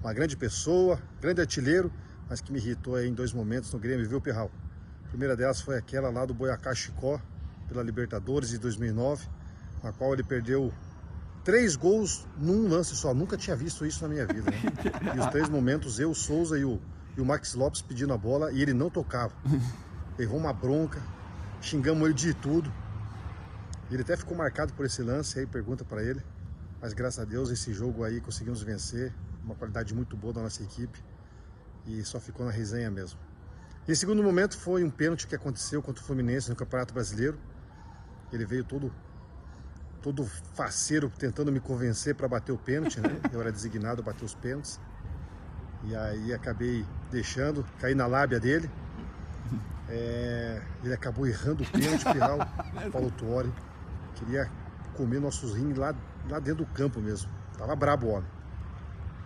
[0.00, 1.92] uma grande pessoa, grande artilheiro,
[2.28, 4.50] mas que me irritou aí em dois momentos no Grêmio, viu, Pirral?
[5.14, 7.22] Primeira delas foi aquela lá do Boiacá Chicó,
[7.68, 9.28] pela Libertadores de 2009,
[9.80, 10.74] na qual ele perdeu
[11.44, 13.14] três gols num lance só.
[13.14, 14.50] Nunca tinha visto isso na minha vida.
[14.50, 14.60] Né?
[15.14, 16.82] E os três momentos, eu, Souza e o,
[17.16, 19.32] e o Max Lopes pedindo a bola e ele não tocava.
[20.18, 21.00] Errou uma bronca,
[21.60, 22.68] xingamos ele de tudo.
[23.92, 26.20] Ele até ficou marcado por esse lance, aí pergunta para ele.
[26.82, 30.64] Mas graças a Deus esse jogo aí conseguimos vencer, uma qualidade muito boa da nossa
[30.64, 31.00] equipe
[31.86, 33.20] e só ficou na resenha mesmo.
[33.86, 37.38] E em segundo momento foi um pênalti que aconteceu contra o Fluminense no Campeonato Brasileiro.
[38.32, 38.92] Ele veio todo
[40.00, 43.08] todo faceiro tentando me convencer para bater o pênalti, né?
[43.32, 44.78] Eu era designado a bater os pênaltis.
[45.84, 48.70] E aí acabei deixando, caí na lábia dele.
[49.88, 52.38] É, ele acabou errando o pênalti final,
[52.92, 53.50] Paulo Tuori.
[54.14, 54.50] Queria
[54.94, 55.94] comer nossos rins lá,
[56.28, 57.30] lá dentro do campo mesmo.
[57.56, 58.28] Tava brabo o homem.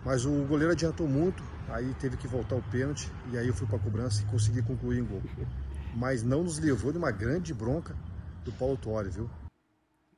[0.05, 3.67] Mas o goleiro adiantou muito, aí teve que voltar o pênalti e aí eu fui
[3.67, 5.21] para a cobrança e consegui concluir em gol.
[5.95, 7.95] Mas não nos levou de uma grande bronca
[8.43, 9.29] do Paulo Tuori, viu?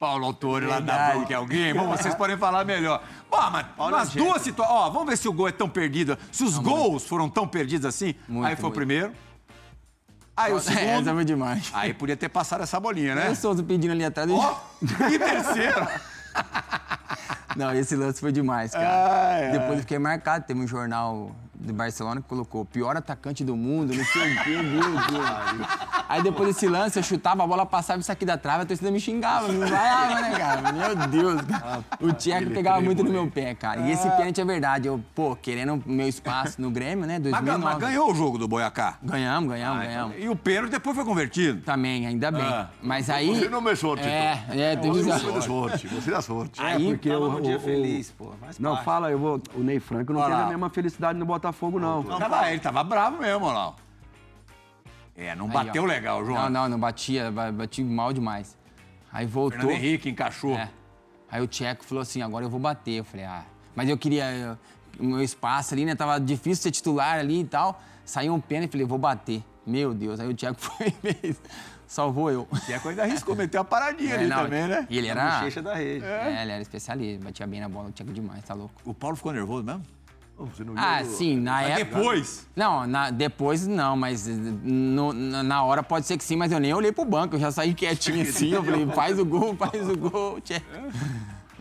[0.01, 1.75] Paulo Autori lá da bronca alguém.
[1.75, 3.03] Bom, vocês podem falar melhor.
[3.29, 4.75] Bom, mas Paulo nas é duas situações.
[4.75, 6.17] Ó, vamos ver se o gol é tão perdido.
[6.31, 8.15] Se os gols foram tão perdidos assim.
[8.43, 8.73] aí foi o muito.
[8.73, 9.11] primeiro.
[10.35, 11.13] Aí o Essa segundo.
[11.13, 11.69] foi demais.
[11.71, 13.29] Aí podia ter passado essa bolinha, né?
[13.29, 14.27] Eu Souza pedindo ali atrás.
[14.31, 15.87] E terceiro?
[17.55, 18.87] Não, esse lance foi demais, cara.
[18.87, 19.51] Ai, ai.
[19.51, 20.45] Depois eu fiquei marcado.
[20.45, 24.61] Teve um jornal de Barcelona que colocou pior atacante do mundo, não sei o quê,
[24.61, 25.90] meu Deus.
[26.11, 28.91] Aí depois desse lance, eu chutava, a bola passava isso aqui da trave, a torcida
[28.91, 29.47] me xingava.
[29.47, 30.71] Não vai, né, cara?
[30.73, 31.41] Meu Deus.
[31.43, 31.85] cara.
[32.01, 33.81] O Tcheco pegava tremo, muito no meu pé, cara.
[33.81, 34.11] E esse Ah.
[34.11, 34.87] pênalti é verdade.
[34.87, 37.13] Eu, pô, querendo o meu espaço no Grêmio, né?
[37.13, 37.63] Mas, 2009.
[37.63, 38.97] mas ganhou o jogo do Boiacá.
[39.01, 40.15] Ganhamos, ganhamos, Ah, ganhamos.
[40.19, 41.61] E o pênalti depois foi convertido.
[41.61, 42.41] Também, ainda bem.
[42.43, 42.69] Ah.
[42.81, 43.27] Mas aí.
[43.33, 44.59] Você não é sorte, É, então.
[44.61, 46.61] é, teve Você dá sorte, você dá sorte.
[46.61, 49.41] É, porque o, o- o- Não, fala, eu vou.
[49.55, 52.03] O Ney Franco não teve a mesma felicidade no Botafogo, não.
[52.03, 53.73] Tava, ele tava bravo mesmo, olha lá.
[55.15, 55.85] É, não Aí, bateu ó.
[55.85, 56.43] legal, João.
[56.43, 58.57] Não, não, não batia, ba- bati mal demais.
[59.11, 59.59] Aí voltou.
[59.59, 60.55] Fernando Henrique encaixou.
[60.57, 60.69] É.
[61.29, 62.93] Aí o Tcheco falou assim, agora eu vou bater.
[62.99, 63.43] Eu falei, ah,
[63.75, 64.57] mas eu queria
[64.99, 65.95] o meu espaço ali, né?
[65.95, 67.81] Tava difícil ser titular ali e tal.
[68.05, 69.43] Saiu um pênalti, falei, vou bater.
[69.65, 71.41] Meu Deus, aí o Tcheco foi e fez.
[71.85, 72.47] Salvou eu.
[72.49, 74.87] O Tcheco ainda arriscou meter uma paradinha ali também, né?
[74.89, 75.39] E ele A era...
[75.39, 76.05] bochecha da rede.
[76.05, 78.81] É, ele era especialista, batia bem na bola, o Tcheco demais, tá louco.
[78.85, 79.83] O Paulo ficou nervoso mesmo?
[80.75, 81.97] Ah, sim, na Mas época.
[81.97, 82.47] depois?
[82.55, 86.51] Não, na- depois não, mas eh, no- na, na hora pode ser que sim, mas
[86.51, 89.55] eu nem olhei pro banco, eu já saí quietinho assim, eu falei, faz o gol,
[89.55, 90.39] faz o gol.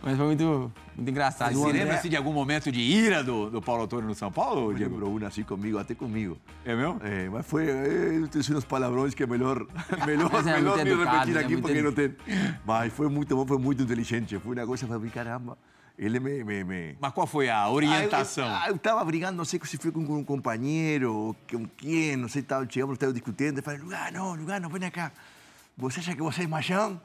[0.03, 1.53] Mas foi muito, muito engraçado.
[1.53, 4.93] Você lembra-se de algum momento de ira do, do Paulo Autori no São Paulo, Diego?
[4.95, 6.39] Lembrou uma assim comigo, até comigo.
[6.65, 6.99] É mesmo?
[7.03, 7.69] É, mas foi.
[7.69, 9.63] Eu tenho uns palavrões que é melhor,
[10.07, 12.15] melhor, Mas é melhor me educado, repetir é aqui muito porque edu- não tem.
[12.65, 14.39] Mas foi muito bom, foi muito inteligente.
[14.39, 15.55] Foi uma coisa, falei, caramba.
[16.01, 16.43] Ele me.
[16.43, 16.97] me, me...
[16.99, 18.47] Mas qual foi a orientação?
[18.47, 22.17] Ah, eu, ah, estava brigando, não sei se foi com, um companheiro, ou com quem,
[22.17, 23.59] não sei, tava, chegamos, estava discutindo.
[23.59, 25.11] Eu falei, Lugano, Lugano, vem cá.
[25.77, 26.99] Você acha que você é machão?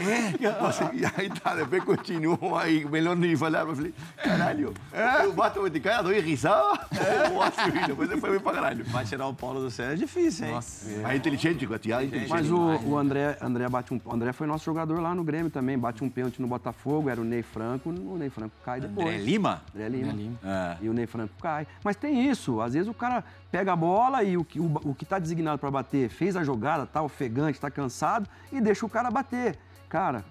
[0.00, 0.50] É?
[0.62, 0.84] Você...
[0.96, 3.60] E aí tá, depois continuou aí, melhor nem falar.
[3.60, 4.74] Eu falei, caralho,
[5.22, 6.78] eu bato de cara, dou risada.
[7.32, 8.84] Ou assim, depois foi bem pra caralho.
[8.86, 10.52] Vai tirar o Paulo do sério é difícil, hein?
[10.52, 10.88] Nossa.
[11.02, 12.30] Mas é inteligente, Gatiá, é inteligente.
[12.30, 14.00] Mas o, o André, André bate um.
[14.04, 15.78] O André foi nosso jogador lá no Grêmio também.
[15.78, 17.90] Bate um pênalti no Botafogo, era o Ney Franco.
[17.90, 19.06] O Ney Franco cai depois.
[19.06, 19.62] André Lima?
[19.74, 20.12] André Lima.
[20.12, 20.38] André Lima.
[20.44, 20.76] É.
[20.82, 21.66] E o Ney Franco cai.
[21.84, 22.60] Mas tem isso.
[22.60, 25.58] Às vezes o cara pega a bola e o que, o, o que tá designado
[25.58, 29.58] para bater fez a jogada, tá ofegante, tá cansado e deixa o cara bater.
[29.88, 30.24] Cara,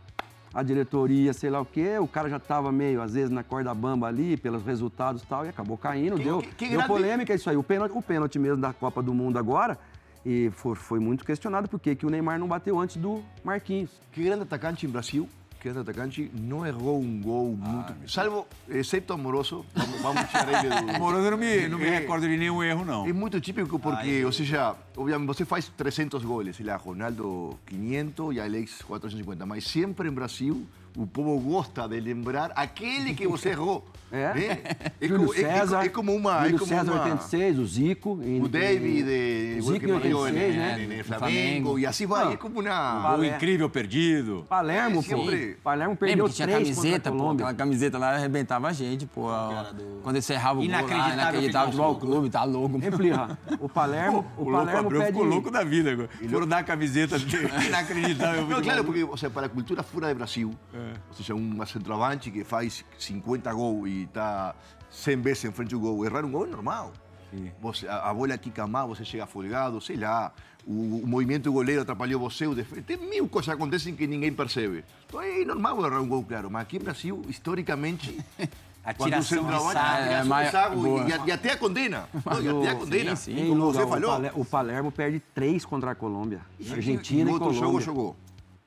[0.53, 3.73] a diretoria, sei lá o quê, o cara já tava meio, às vezes, na corda
[3.73, 6.17] bamba ali, pelos resultados e tal, e acabou caindo.
[6.17, 7.57] deu deu polêmica isso aí.
[7.57, 9.77] O pênalti, o pênalti mesmo da Copa do Mundo agora.
[10.25, 13.91] E foi, foi muito questionado por que o Neymar não bateu antes do Marquinhos.
[14.11, 15.29] Que grande atacante em Brasil,
[15.65, 17.93] que grande atacante, não errou um gol muito.
[18.07, 20.99] Salvo, exceto Amoroso, vamos, vamos tirar ele do.
[20.99, 21.99] Moroso não me, não me É.
[21.99, 23.07] recordo de nenhum erro, não.
[23.07, 28.35] É muito típico porque, ou seja, obviamente você faz 300 goles, sei lá, Ronaldo 500
[28.35, 30.67] e Alex 450, mas sempre em Brasil
[30.97, 33.85] o povo gosta de lembrar aquele que você errou.
[34.11, 34.33] É?
[34.33, 34.59] né?
[35.01, 35.77] É, Júlio como, é- é César.
[35.79, 36.43] co- é como uma.
[36.43, 37.01] Júlio é como César, uma...
[37.03, 38.19] 86, o Zico.
[38.23, 40.79] em- O David, em- eh, o Zico que em morreu 86, em, né?
[40.79, 41.19] em- em No Flamengo,
[41.65, 41.79] Flamengo.
[41.79, 42.31] e assim vai, Ah.
[42.33, 43.17] é como uma...
[43.17, 44.45] O incrível perdido.
[44.47, 45.61] Palermo, É, pô.
[45.63, 49.27] Palermo perdeu Lembra que tinha três camiseta, pô, aquela camiseta lá arrebentava a gente, pô.
[50.03, 52.75] Quando você errava o gol lá, Inacreditável inacreditável futebol futebol clube, tá louco.
[52.77, 53.37] Hein, Plirra?
[53.59, 55.05] O Palermo, o, Palermo pede...
[55.07, 56.09] ficou louco da vida agora.
[56.29, 57.17] Foram dar a camiseta.
[57.67, 58.47] Inacreditável.
[58.47, 60.53] Não, claro, porque o sea, para a cultura fora de Brasil,
[61.09, 64.55] ou seja, um centroavante que faz 50 gols e está
[64.89, 66.93] 100 vezes em frente ao gol, errar um gol é normal.
[67.61, 70.31] Você, a, a bola quica mal, você chega folgado, sei lá.
[70.65, 72.81] O, o movimento do goleiro atrapalhou você, o defesa.
[72.81, 74.83] Tem mil coisas que acontecem que ninguém percebe.
[75.05, 76.49] Então é normal errar um gol, claro.
[76.49, 78.17] Mas aqui no Brasil, historicamente.
[78.97, 80.03] O tiração de centroavante sarro.
[80.11, 82.07] É, mas- e, a- e até a condena.
[82.25, 83.13] Não, e até a condena.
[83.27, 84.31] Em Como lugar, você falou.
[84.35, 86.39] O Palermo perde três contra a Colômbia.
[86.71, 87.59] Argentina e e, outro Colômbia.
[87.61, 88.15] jogo jogou.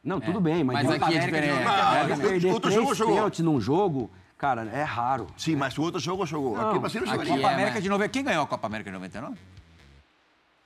[0.03, 1.64] Não, tudo bem, mas, Mas o aqui é diferente.
[2.12, 3.30] perder outro jogo jogou.
[3.40, 5.26] num jogo, cara, é raro.
[5.36, 6.57] Sim, mas o outro jogo jogou.
[6.57, 7.34] Não, aqui o Brasil não aqui jogaria.
[7.36, 8.12] Copa é, América mas- de 99.
[8.12, 9.36] Quem ganhou a Copa América de 99?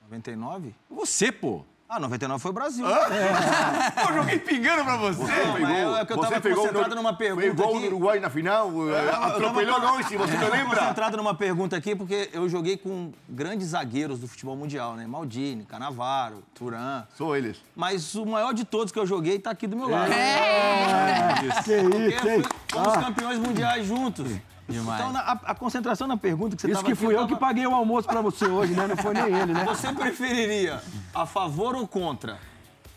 [0.03, 0.75] 99?
[0.89, 1.65] Você, pô.
[1.95, 2.85] Ah, 99 foi o Brasil.
[4.05, 5.21] Pô, joguei pingando pra você.
[5.21, 7.79] Não, mas eu- é que eu tava concentrado numa pergunta Foi igual aqui.
[7.81, 10.79] no Uruguai na final, eh, atropelou nós, se você não lembra.
[10.79, 15.05] concentrado numa pergunta aqui, porque eu joguei com grandes zagueiros do futebol mundial, né?
[15.05, 17.03] Maldini, Canavaro, Turan.
[17.15, 17.57] Só eles.
[17.75, 20.11] Mas o maior de todos que eu joguei tá aqui do meu lado.
[20.11, 22.41] É, que Porque isso, hein?
[22.41, 23.01] fui- fomos Ah.
[23.03, 24.27] campeões mundiais juntos.
[24.69, 25.01] Demais.
[25.01, 27.33] Então, a, a concentração na pergunta que você Isso tava que aqui, fui eu tava-
[27.33, 28.87] que paguei o almoço pra você hoje, né?
[28.87, 29.65] Não foi nem ele, né?
[29.65, 30.81] Você preferiria
[31.13, 32.37] a favor ou contra?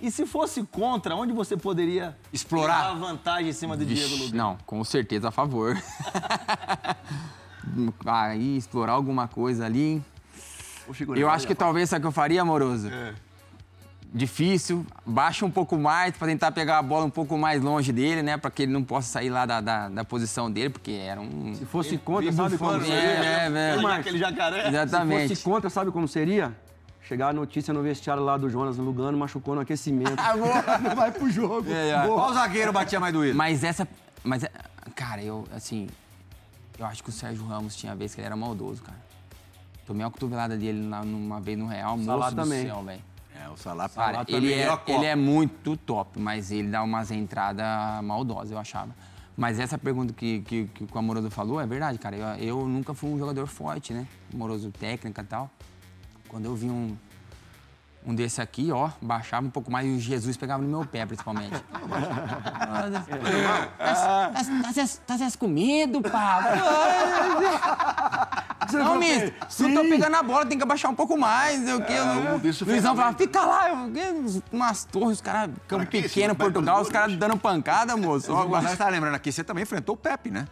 [0.01, 2.91] E se fosse contra, onde você poderia Explorar.
[2.91, 4.37] a vantagem em cima do Diego Vixe, Lugano?
[4.37, 5.77] Não, com certeza a favor.
[8.07, 10.03] Aí, explorar alguma coisa ali.
[11.17, 12.89] Eu acho que talvez sabe o que eu faria, amoroso?
[14.15, 18.23] Difícil, baixa um pouco mais para tentar pegar a bola um pouco mais longe dele,
[18.23, 18.37] né?
[18.39, 21.55] Para que ele não possa sair lá da, da, da posição dele, porque era um.
[21.55, 22.97] Se fosse contra, sabe como É, seria?
[22.97, 23.77] é, é.
[23.77, 24.63] Ô, Márcio, Aquele jacaré.
[24.63, 25.29] Se Exatamente.
[25.29, 26.57] fosse contra, sabe como seria?
[27.03, 30.17] Chegar a notícia no vestiário lá do Jonas Lugano, machucou no aquecimento.
[30.83, 31.71] Não vai pro jogo.
[31.71, 32.07] É, é.
[32.07, 33.37] Qual zagueiro batia mais doído?
[33.37, 33.87] Mas essa.
[34.25, 34.51] Mas, é-
[34.95, 35.89] cara, eu, assim.
[36.79, 38.99] Eu acho que o Sérgio Ramos tinha vez que ele era maldoso, cara.
[39.87, 42.67] Tomei uma cotovelada dele numa vez no Real, Salah moço do também.
[42.67, 43.01] céu, velho.
[43.47, 44.91] É, o Salah, Cara, ele é, a Copa.
[44.93, 48.95] ele é muito top, mas ele dá umas entradas maldosas, eu achava.
[49.37, 52.17] Mas essa pergunta que, que, que o Amoroso falou é verdade, cara.
[52.17, 54.07] Eu, eu nunca fui um jogador forte, né?
[54.33, 55.51] Amoroso técnica e tal.
[56.29, 56.97] Quando eu vi um,
[58.07, 61.05] um desse aqui, ó, baixava um pouco mais e o Jesus pegava no meu pé,
[61.05, 61.51] principalmente.
[61.51, 61.89] Tá,
[64.33, 64.39] tá,
[65.07, 66.51] tá, tá com medo, Pablo?
[68.73, 71.95] Não, mister, não tô pegando a bola, tem que abaixar um pouco mais, o quê.
[72.01, 76.35] um desse O Luizão falava, fica lá, eu, umas torres, os caras, campo que pequeno,
[76.35, 78.33] Portugal, os caras dando pancada, moço.
[78.33, 80.47] Você está lembrando aqui, você também enfrentou o Pepe, né?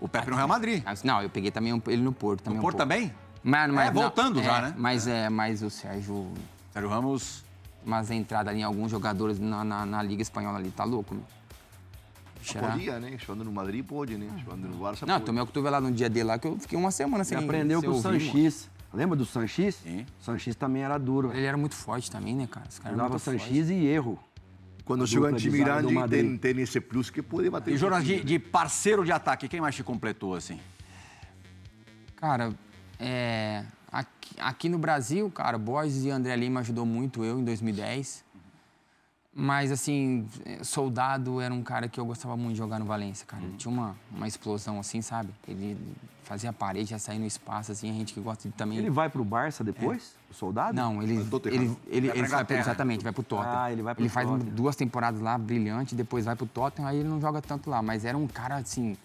[0.00, 0.82] O Pepe no Real Madrid.
[0.84, 2.42] Mas, Não, eu peguei também um- ele no Porto.
[2.42, 3.12] Também No um Porto também?
[3.42, 4.74] Mas, mas, É, voltando não, já, é, né?
[4.76, 6.32] Mas, é, mas o Sérgio,
[6.72, 7.44] Sérgio Ramos.
[7.84, 11.24] umas entradas ali em alguns jogadores na, na, na Liga Espanhola ali, tá louco, meu.
[12.58, 13.16] Podia, né?
[13.18, 14.26] Jogando no Madrid, pode, né?
[14.42, 15.26] Jogando no Barça, Não, pode.
[15.26, 17.82] tomei uma cotovelada no dia dele lá que eu fiquei uma semana sem Ele aprendeu
[17.82, 18.00] com o.
[18.00, 18.70] Sanchis.
[18.92, 19.74] Lembra do Sanchis?
[19.76, 20.06] Sim.
[20.20, 21.32] O Sanchis também era duro.
[21.32, 22.66] Ele era muito forte também, né, cara?
[22.68, 23.42] Os caras eram Jogava muito fortes.
[23.42, 24.18] Sanchis e erro.
[24.84, 27.72] Quando A joga em time grande, tem, tem esse plus que pode bater.
[27.74, 28.26] E Jonas, de, pouquinho.
[28.26, 30.58] de parceiro de ataque, quem mais te completou, assim?
[32.16, 32.52] Cara,
[32.98, 38.24] é, aqui, aqui no Brasil, cara, Borges e André Lima ajudou muito eu em 2010.
[39.32, 43.24] Mas, assim, é, Soldado era um cara que eu gostava muito de jogar no Valência,
[43.24, 43.42] cara.
[43.44, 45.30] Ele tinha uma, uma explosão assim, sabe?
[45.46, 45.78] Ele
[46.24, 48.78] fazia a parede, ia sair no espaço, assim, a gente que gosta de também...
[48.78, 50.16] Ele vai pro Barça depois?
[50.30, 50.74] O soldado?
[50.74, 51.14] Não, ele,
[51.46, 53.58] ele, ele, Vai ele vai pro, exatamente, vai pro Tottenham.
[53.58, 54.54] Ah, ele vai pro Ele faz Tottenham.
[54.54, 57.80] duas temporadas lá, brilhante, depois vai pro Tottenham, aí ele não joga tanto lá.
[57.82, 58.96] Mas era um cara, assim...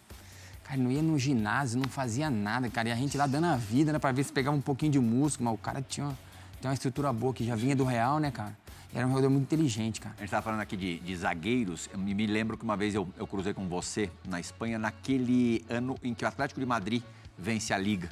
[0.65, 2.89] Cara, não ia no ginásio, não fazia nada, cara.
[2.89, 4.99] E a gente lá dando a vida, né, pra ver se pegava um pouquinho de
[4.99, 5.51] músculo.
[5.51, 6.17] Mas o cara tinha uma,
[6.59, 8.57] tem uma estrutura boa, que já vinha do Real, né, cara?
[8.91, 10.15] Era um jogador muito inteligente, cara.
[10.15, 11.87] A gente estava falando aqui de, de zagueiros.
[11.93, 15.95] Eu me, lembro que uma vez eu, eu cruzei com você na Espanha, naquele ano
[16.01, 17.03] em que o Atlético de Madrid
[17.37, 18.09] vence a Liga.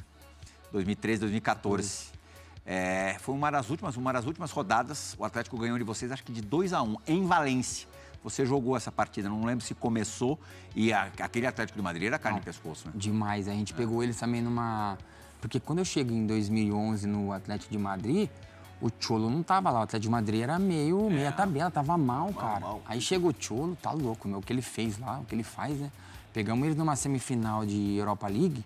[0.70, 2.12] 2013, 2014.
[2.64, 5.16] É, foi uma das, últimas, uma das últimas rodadas.
[5.18, 7.88] O Atlético ganhou de vocês, acho que de 2 a 1 em Valência.
[8.24, 10.40] Você jogou essa partida, não lembro se começou.
[10.74, 12.92] E a- aquele Atlético de Madrid era carne e pescoço, né?
[12.96, 13.46] Demais.
[13.48, 14.96] A gente pegou eles também numa.
[15.42, 18.30] Porque quando eu cheguei em 2011 no Atlético de Madrid,
[18.80, 19.80] o Cholo não tava lá.
[19.80, 22.64] O Atlético de Madrid era meio, meia tabela, tava mal, cara.
[22.86, 24.38] Aí chegou o Cholo, tá louco, meu.
[24.38, 25.92] O que ele fez lá, o que ele faz, né?
[26.32, 28.64] Pegamos eles numa semifinal de Europa League,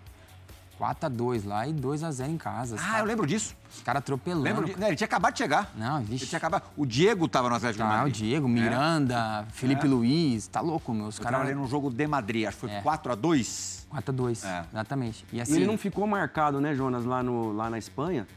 [0.79, 2.75] 4x2 lá e 2x0 em casa.
[2.79, 3.55] Ah, cara- eu lembro disso.
[3.75, 4.43] Os caras atropelando.
[4.43, 5.71] Lembro de, né, ele tinha acabado de chegar.
[5.75, 6.25] Não, Ele vixe.
[6.27, 6.63] tinha acabado.
[6.77, 8.15] O Diego estava no Atlético de Tá, o Madrid.
[8.15, 11.07] Diego, Miranda, Felipe Luiz, tá louco, meu.
[11.07, 11.39] Os Eu caras.
[11.39, 12.81] trabalhei num jogo de Madrid, acho que foi É.
[12.81, 14.65] 4 a 2 4x2, É.
[14.71, 15.25] exatamente.
[15.33, 15.55] E E assim.
[15.55, 18.27] ele não ficou marcado, né, Jonas, lá, no, lá na Espanha,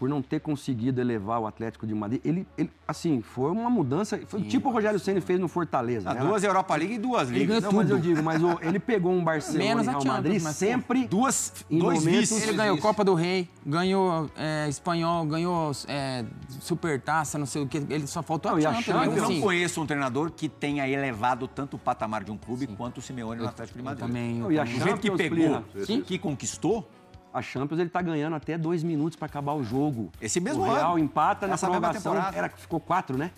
[0.00, 2.22] por não ter conseguido elevar o Atlético de Madrid.
[2.24, 4.18] Ele, ele assim, foi uma mudança.
[4.26, 6.08] Foi tipo o Rogério Ceni fez no Fortaleza.
[6.10, 6.20] Ah, né?
[6.22, 7.62] duas Europa League e duas ligas.
[7.62, 8.08] Não, mas eu tudo.
[8.08, 11.78] digo, mas o- ele pegou um Barcelona Menos e Real Madrid mas, sempre Duas, Em
[11.78, 12.32] dois momentos-.
[12.42, 16.24] Ele ganhou Copa do Rei, ganhou é, espanhol, ganhou é,
[16.60, 17.76] Supertaça, não sei o que.
[17.76, 18.96] Ele só faltou Não, a Champions.
[18.96, 22.38] Mas, Eu não assim, conheço um treinador que tenha elevado tanto o patamar de um
[22.38, 24.06] clube quanto o Simeone no eu- Atlético de eu Madrid.
[24.06, 24.36] também.
[24.38, 24.84] eu Não, e a Do também.
[24.86, 25.64] jeito que pegou.
[25.84, 26.00] Sim.
[26.00, 26.88] que conquistou,
[27.32, 30.10] A Champions ele tá ganhando até dois minutos para acabar o jogo.
[30.20, 30.98] Esse mesmo o Real ano.
[30.98, 32.12] empata na Essa mesma prorrogação.
[32.12, 32.36] temporada.
[32.36, 33.30] Era, ficou quatro, né?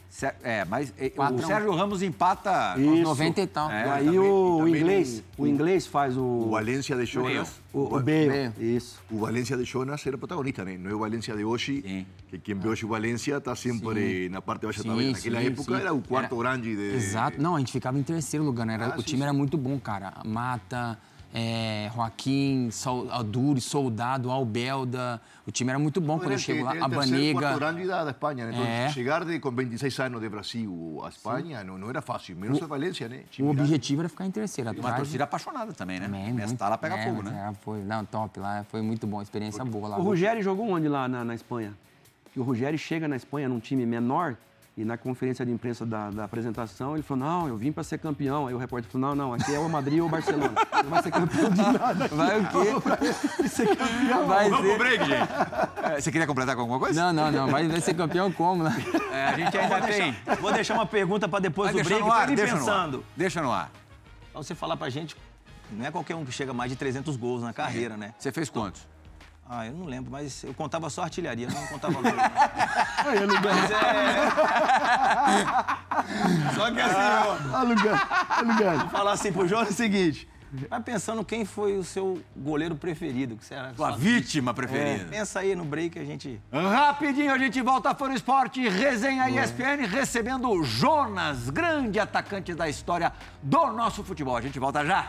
[0.42, 1.46] É, mas eh, Quatro o.
[1.46, 2.88] Sérgio Ramos empata Isso.
[2.90, 3.70] aos 90 e tal.
[3.70, 6.22] É, e aí também- o, também inglês, o- o, inglês faz o...
[6.22, 7.60] O Valência de Jonas.
[7.72, 9.00] O, o Bale, isso.
[9.10, 10.76] O Valência de Jonas era protagonista, né?
[10.78, 14.40] Não é o Valência de hoje, que quem vê hoje o Valência está sempre na
[14.42, 15.10] parte baixa da tabela.
[15.12, 16.94] Naquela época era o quarto grande de...
[16.96, 17.40] Exato.
[17.40, 18.74] Não, a gente ficava em terceiro lugar, né?
[18.74, 19.22] Era- Ah, o sim, time sim.
[19.24, 20.12] era muito bom, cara.
[20.24, 20.98] Mata,
[21.34, 25.20] é, Joaquim, Sol, Alduri, Soldado, Albelda.
[25.46, 26.72] O time era muito bom quando Era eu chego lá.
[26.80, 27.40] A Banega.
[27.86, 28.46] da, da Espanha.
[28.46, 28.52] Né?
[28.52, 28.88] Então, É.
[28.90, 32.64] chegar de, com 26 anos de Brasil à Espanha não, não era fácil, menos O-
[32.64, 33.22] a Valência, né?
[33.40, 34.72] O objetivo era ficar em terceiro.
[34.74, 36.06] E uma torcida apaixonada também, né?
[36.06, 36.60] Também, muito.
[36.60, 37.34] lá pega É, fogo, né?
[37.40, 38.64] era- foi, não, top lá.
[38.70, 39.98] Foi muito bom, experiência boa lá.
[39.98, 41.72] O Rogério jogou onde lá na, na Espanha?
[42.32, 44.36] Que o Rogério chega na Espanha num time menor
[44.76, 47.98] e na conferência de imprensa da, da apresentação ele falou: Não, eu vim para ser
[47.98, 48.46] campeão.
[48.46, 50.52] Aí o repórter falou: Não, não, aqui é o Madrid ou o Barcelona.
[50.82, 52.08] Não vai ser campeão de nada.
[52.08, 52.98] Vai o quê?
[53.38, 54.26] Vai ser campeão.
[54.26, 55.28] Vai Vamos ser- pro break, gente.
[55.84, 57.00] É, Você queria completar com alguma coisa?
[57.00, 57.48] Não, não, não.
[57.52, 58.74] Vai, vai ser campeão como, né?
[59.12, 60.12] É, a gente ainda Vou tem.
[60.12, 62.58] deixar, vou deixar uma pergunta para depois Vai do break, no ar, deixa no ar.
[62.58, 63.04] pensando.
[63.16, 63.70] Deixa no ar.
[64.32, 65.14] Pra você falar pra gente,
[65.70, 68.12] não é qualquer um que chega a mais de 300 gols na carreira, né?
[68.18, 68.88] Você fez quantos?
[69.48, 72.12] Ah, eu não lembro, mas eu contava só artilharia, não contava gol.
[72.12, 72.30] né?
[73.44, 74.14] Mas é...
[76.54, 78.78] Só que assim, ó, Alugando, alugando.
[78.80, 80.28] vou falar assim pro João é o seguinte.
[80.68, 83.36] Vai pensando quem foi o seu goleiro preferido.
[83.36, 83.72] Que será?
[83.74, 85.06] Tua vítima preferida.
[85.06, 86.38] Pensa aí no break a gente...
[86.52, 92.68] Rapidinho a gente volta para o esporte, resenha ESPN, recebendo o Jonas, grande atacante da
[92.68, 93.10] história
[93.42, 94.36] do nosso futebol.
[94.36, 95.08] A gente volta já.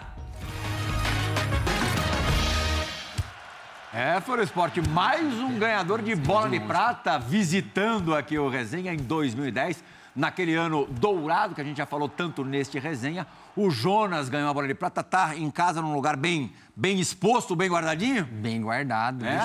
[3.95, 8.91] É, foi o esporte, mais um ganhador de bola de prata visitando aqui o Resenha
[8.91, 9.83] em 2010.
[10.15, 13.25] Naquele ano dourado, que a gente já falou tanto neste resenha,
[13.55, 17.55] o Jonas ganhou a bola de prata, tá em casa num lugar bem, bem exposto,
[17.55, 18.25] bem guardadinho?
[18.25, 19.25] Bem guardado.
[19.25, 19.41] É?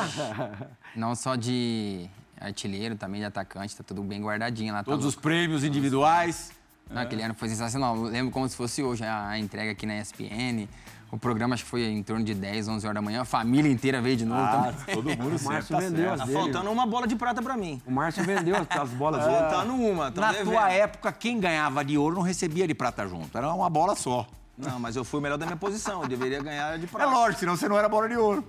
[0.97, 2.09] Não só de
[2.41, 4.81] artilheiro, também de atacante, tá tudo bem guardadinho lá.
[4.81, 6.53] tá Todos os prêmios individuais.
[6.91, 7.97] Não, aquele ano foi sensacional.
[7.97, 10.69] Eu lembro como se fosse hoje a entrega aqui na ESPN.
[11.11, 13.23] O programa acho que foi em torno de 10, 11 horas da manhã.
[13.23, 14.41] A família inteira veio de novo.
[14.43, 14.95] Ah, também.
[14.95, 16.39] todo mundo O Márcio vendeu as Tá dele.
[16.39, 17.81] faltando uma bola de prata pra mim.
[17.87, 19.39] O Márcio vendeu as, as bolas Tá dele.
[19.51, 20.11] faltando uma.
[20.11, 20.51] Na devendo.
[20.51, 23.37] tua época, quem ganhava de ouro não recebia de prata junto.
[23.39, 24.27] Era uma bola só.
[24.57, 26.03] Não, mas eu fui o melhor da minha posição.
[26.03, 27.11] Eu deveria ganhar de É prata.
[27.11, 28.45] lógico, senão você não era bola de ouro.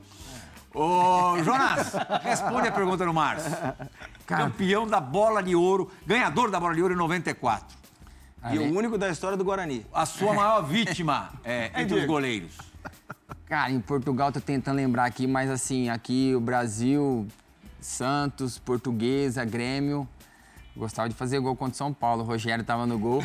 [0.73, 3.51] Ô, Jonas, responde a pergunta do Márcio.
[4.25, 7.78] Campeão da bola de ouro, ganhador da bola de ouro em 94.
[8.51, 9.85] E o único da história do Guarani.
[9.93, 12.57] A sua maior vítima é, entre os goleiros.
[13.45, 17.27] Cara, em Portugal, tô tentando lembrar aqui, mas assim, aqui o Brasil,
[17.81, 20.07] Santos, Portuguesa, Grêmio.
[20.77, 22.23] Gostava de fazer gol contra o São Paulo.
[22.23, 23.21] O Rogério tava no gol.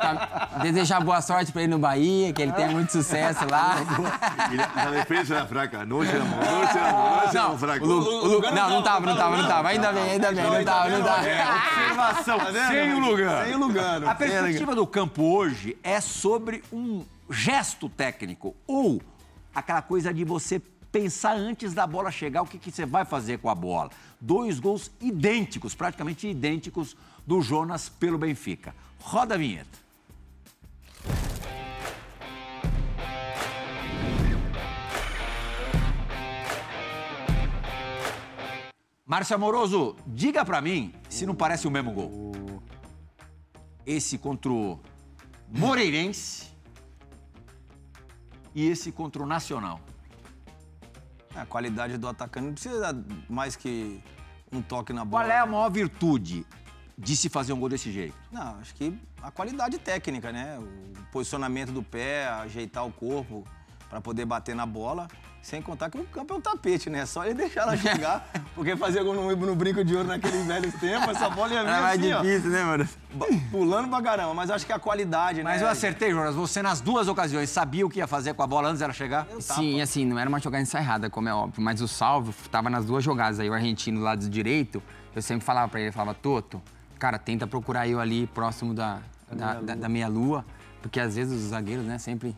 [0.00, 3.76] Tá- Desejar boa sorte pra ele no Bahia, que ele tenha muito sucesso lá.
[4.52, 7.88] Y la, la defensa era fraca, no éramos, no éramos, no éramos fracos.
[7.88, 9.68] O Lu- o Lu- não, não tava, não tava, não tava.
[9.70, 11.22] Ainda bem, ainda bem, não tava, não tava.
[11.22, 13.44] Observação, sem o Lugano.
[13.46, 14.08] Sem o Lugano.
[14.08, 19.00] A perspectiva do campo hoje é sobre um gesto técnico ou
[19.54, 20.60] aquela coisa de você
[20.92, 23.90] pensar antes da bola chegar o que, que você vai fazer com a bola.
[24.20, 26.96] Dois gols idênticos, praticamente idênticos,
[27.26, 28.74] do Jonas pelo Benfica.
[28.98, 29.86] Roda a vinheta.
[39.04, 42.32] Márcio Amoroso, diga pra mim se não parece o mesmo gol.
[43.86, 44.80] Esse contra o
[45.48, 46.48] Moreirense
[48.52, 49.80] e esse contra o Nacional.
[51.36, 54.02] A qualidade do atacante não precisa mais que
[54.50, 55.32] um toque na Qual bola.
[55.32, 56.46] é a maior virtude
[56.96, 58.16] de se fazer um gol desse jeito?
[58.32, 60.58] Não, acho que a qualidade técnica, né?
[60.58, 63.44] O posicionamento do pé, ajeitar o corpo
[63.88, 65.08] para poder bater na bola.
[65.46, 67.06] Sem contar que o campo é um tapete, né?
[67.06, 68.28] Só ele deixar ela chegar.
[68.52, 71.70] Porque fazer gol no, no brinco de ouro naqueles velhos tempos, essa bola ia vir
[71.70, 72.88] É mais assim, ó, difícil, né, mano?
[73.52, 74.34] pulando pra caramba.
[74.34, 75.68] Mas acho que a qualidade, Mas né?
[75.68, 76.34] eu acertei, Jonas.
[76.34, 79.24] Você, nas duas ocasiões, sabia o que ia fazer com a bola antes dela chegar?
[79.38, 82.84] Sim, assim, não era uma jogada ensaiada, como é óbvio, mas o salvo tava nas
[82.84, 83.38] duas jogadas.
[83.38, 84.82] Aí o argentino do lado direito,
[85.14, 86.60] eu sempre falava pra ele, falava, Toto,
[86.98, 88.98] cara, tenta procurar eu ali próximo da,
[89.30, 90.44] da, da, da meia-lua,
[90.82, 92.34] porque às vezes os zagueiros, né, sempre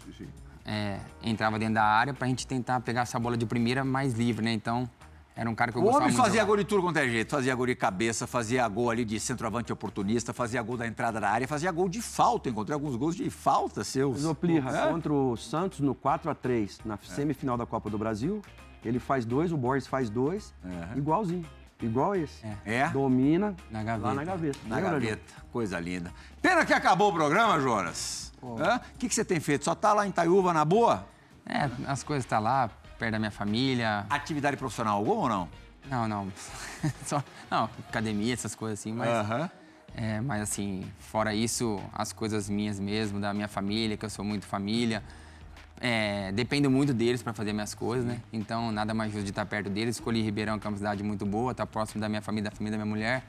[0.69, 4.45] é, entrava dentro da área pra gente tentar pegar essa bola de primeira mais livre,
[4.45, 4.53] né?
[4.53, 4.89] Então,
[5.35, 6.23] era um cara que eu O gostava homem muito.
[6.25, 7.31] de fazia gol de tudo quanto é jeito.
[7.31, 11.31] Fazia gol de cabeça, fazia gol ali de centroavante oportunista, fazia gol da entrada da
[11.31, 12.49] área, fazia gol de falta.
[12.51, 14.19] Encontrei alguns gols de falta seus.
[14.21, 14.93] Zoplirra, É?
[14.93, 18.43] contra o Santos no 4x3 na semifinal da Copa do Brasil.
[18.85, 20.53] Ele faz dois, o Borges faz dois,
[20.97, 21.45] igualzinho.
[21.81, 22.45] Igual esse.
[22.67, 22.89] É?
[22.89, 24.09] Domina Na gaveta.
[24.09, 24.59] lá na gaveta.
[24.67, 25.23] Na Lembra, gaveta.
[25.53, 26.13] Coisa linda.
[26.43, 28.28] Pena que acabou o programa, Jonas.
[28.43, 29.65] O que, que você tem feito?
[29.65, 31.07] Só tá lá em Taiúva, na boa?
[31.47, 34.07] É, as coisas tá lá, perto da minha família.
[34.11, 35.49] Atividade profissional alguma ou não?
[35.89, 36.33] Não, não.
[37.07, 39.09] Só, não, academia, essas coisas assim, mas.
[39.09, 39.51] Aham.
[39.97, 44.25] É, mas assim, fora isso, as coisas minhas mesmo, da minha família, que eu sou
[44.25, 45.03] muito família.
[45.81, 48.21] É, dependo muito deles para fazer minhas coisas, né?
[48.33, 49.97] Então, nada mais justo de estar perto deles.
[49.97, 52.77] Escolhi Ribeirão, que é uma cidade muito boa, tá próximo da minha família, da família
[52.77, 53.23] da minha mulher.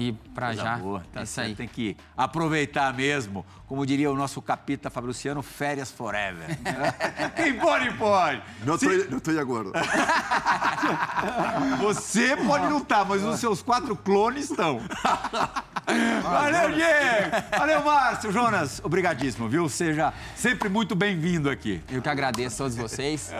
[0.00, 1.54] E pra Coisa já, boa, tá é isso certo, aí.
[1.56, 3.44] Tem que aproveitar mesmo.
[3.66, 6.56] Como diria o nosso capita Fabriciano, férias forever.
[7.34, 8.40] Quem pode, pode.
[8.64, 9.72] No Se- estoy de acuerdo.
[11.82, 14.80] Você pode não estar, mas os seus quatro clones estão.
[16.22, 17.58] Valeu, Diego!
[17.58, 18.30] Valeu, Márcio!
[18.30, 19.68] Jonas, obrigadíssimo, viu?
[19.68, 21.82] Seja sempre muito bem-vindo aqui.
[21.90, 23.32] Eu que agradeço a todos vocês.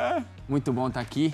[0.49, 1.33] Muito bom estar aqui.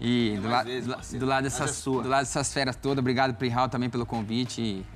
[0.00, 3.68] E do, la- do la- do lado dessas, do lado dessas feras todas, obrigado, Prihal,
[3.68, 4.60] também pelo convite.
[4.60, 4.86] E...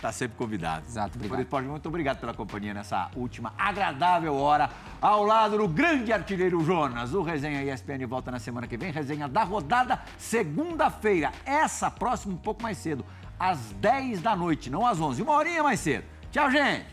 [0.00, 0.84] Tá sempre convidado.
[0.84, 1.46] Exato, obrigado.
[1.46, 4.68] pode muito obrigado pela companhia nessa última agradável hora,
[5.00, 7.14] ao lado do grande artilheiro Jonas.
[7.14, 8.90] O Resenha ESPN volta na semana que vem.
[8.90, 11.32] Resenha da rodada, segunda-feira.
[11.46, 13.04] Essa próxima, um pouco mais cedo,
[13.38, 15.22] às 10 da noite, não às 11.
[15.22, 16.04] Uma horinha mais cedo.
[16.32, 16.84] Tchau, gente!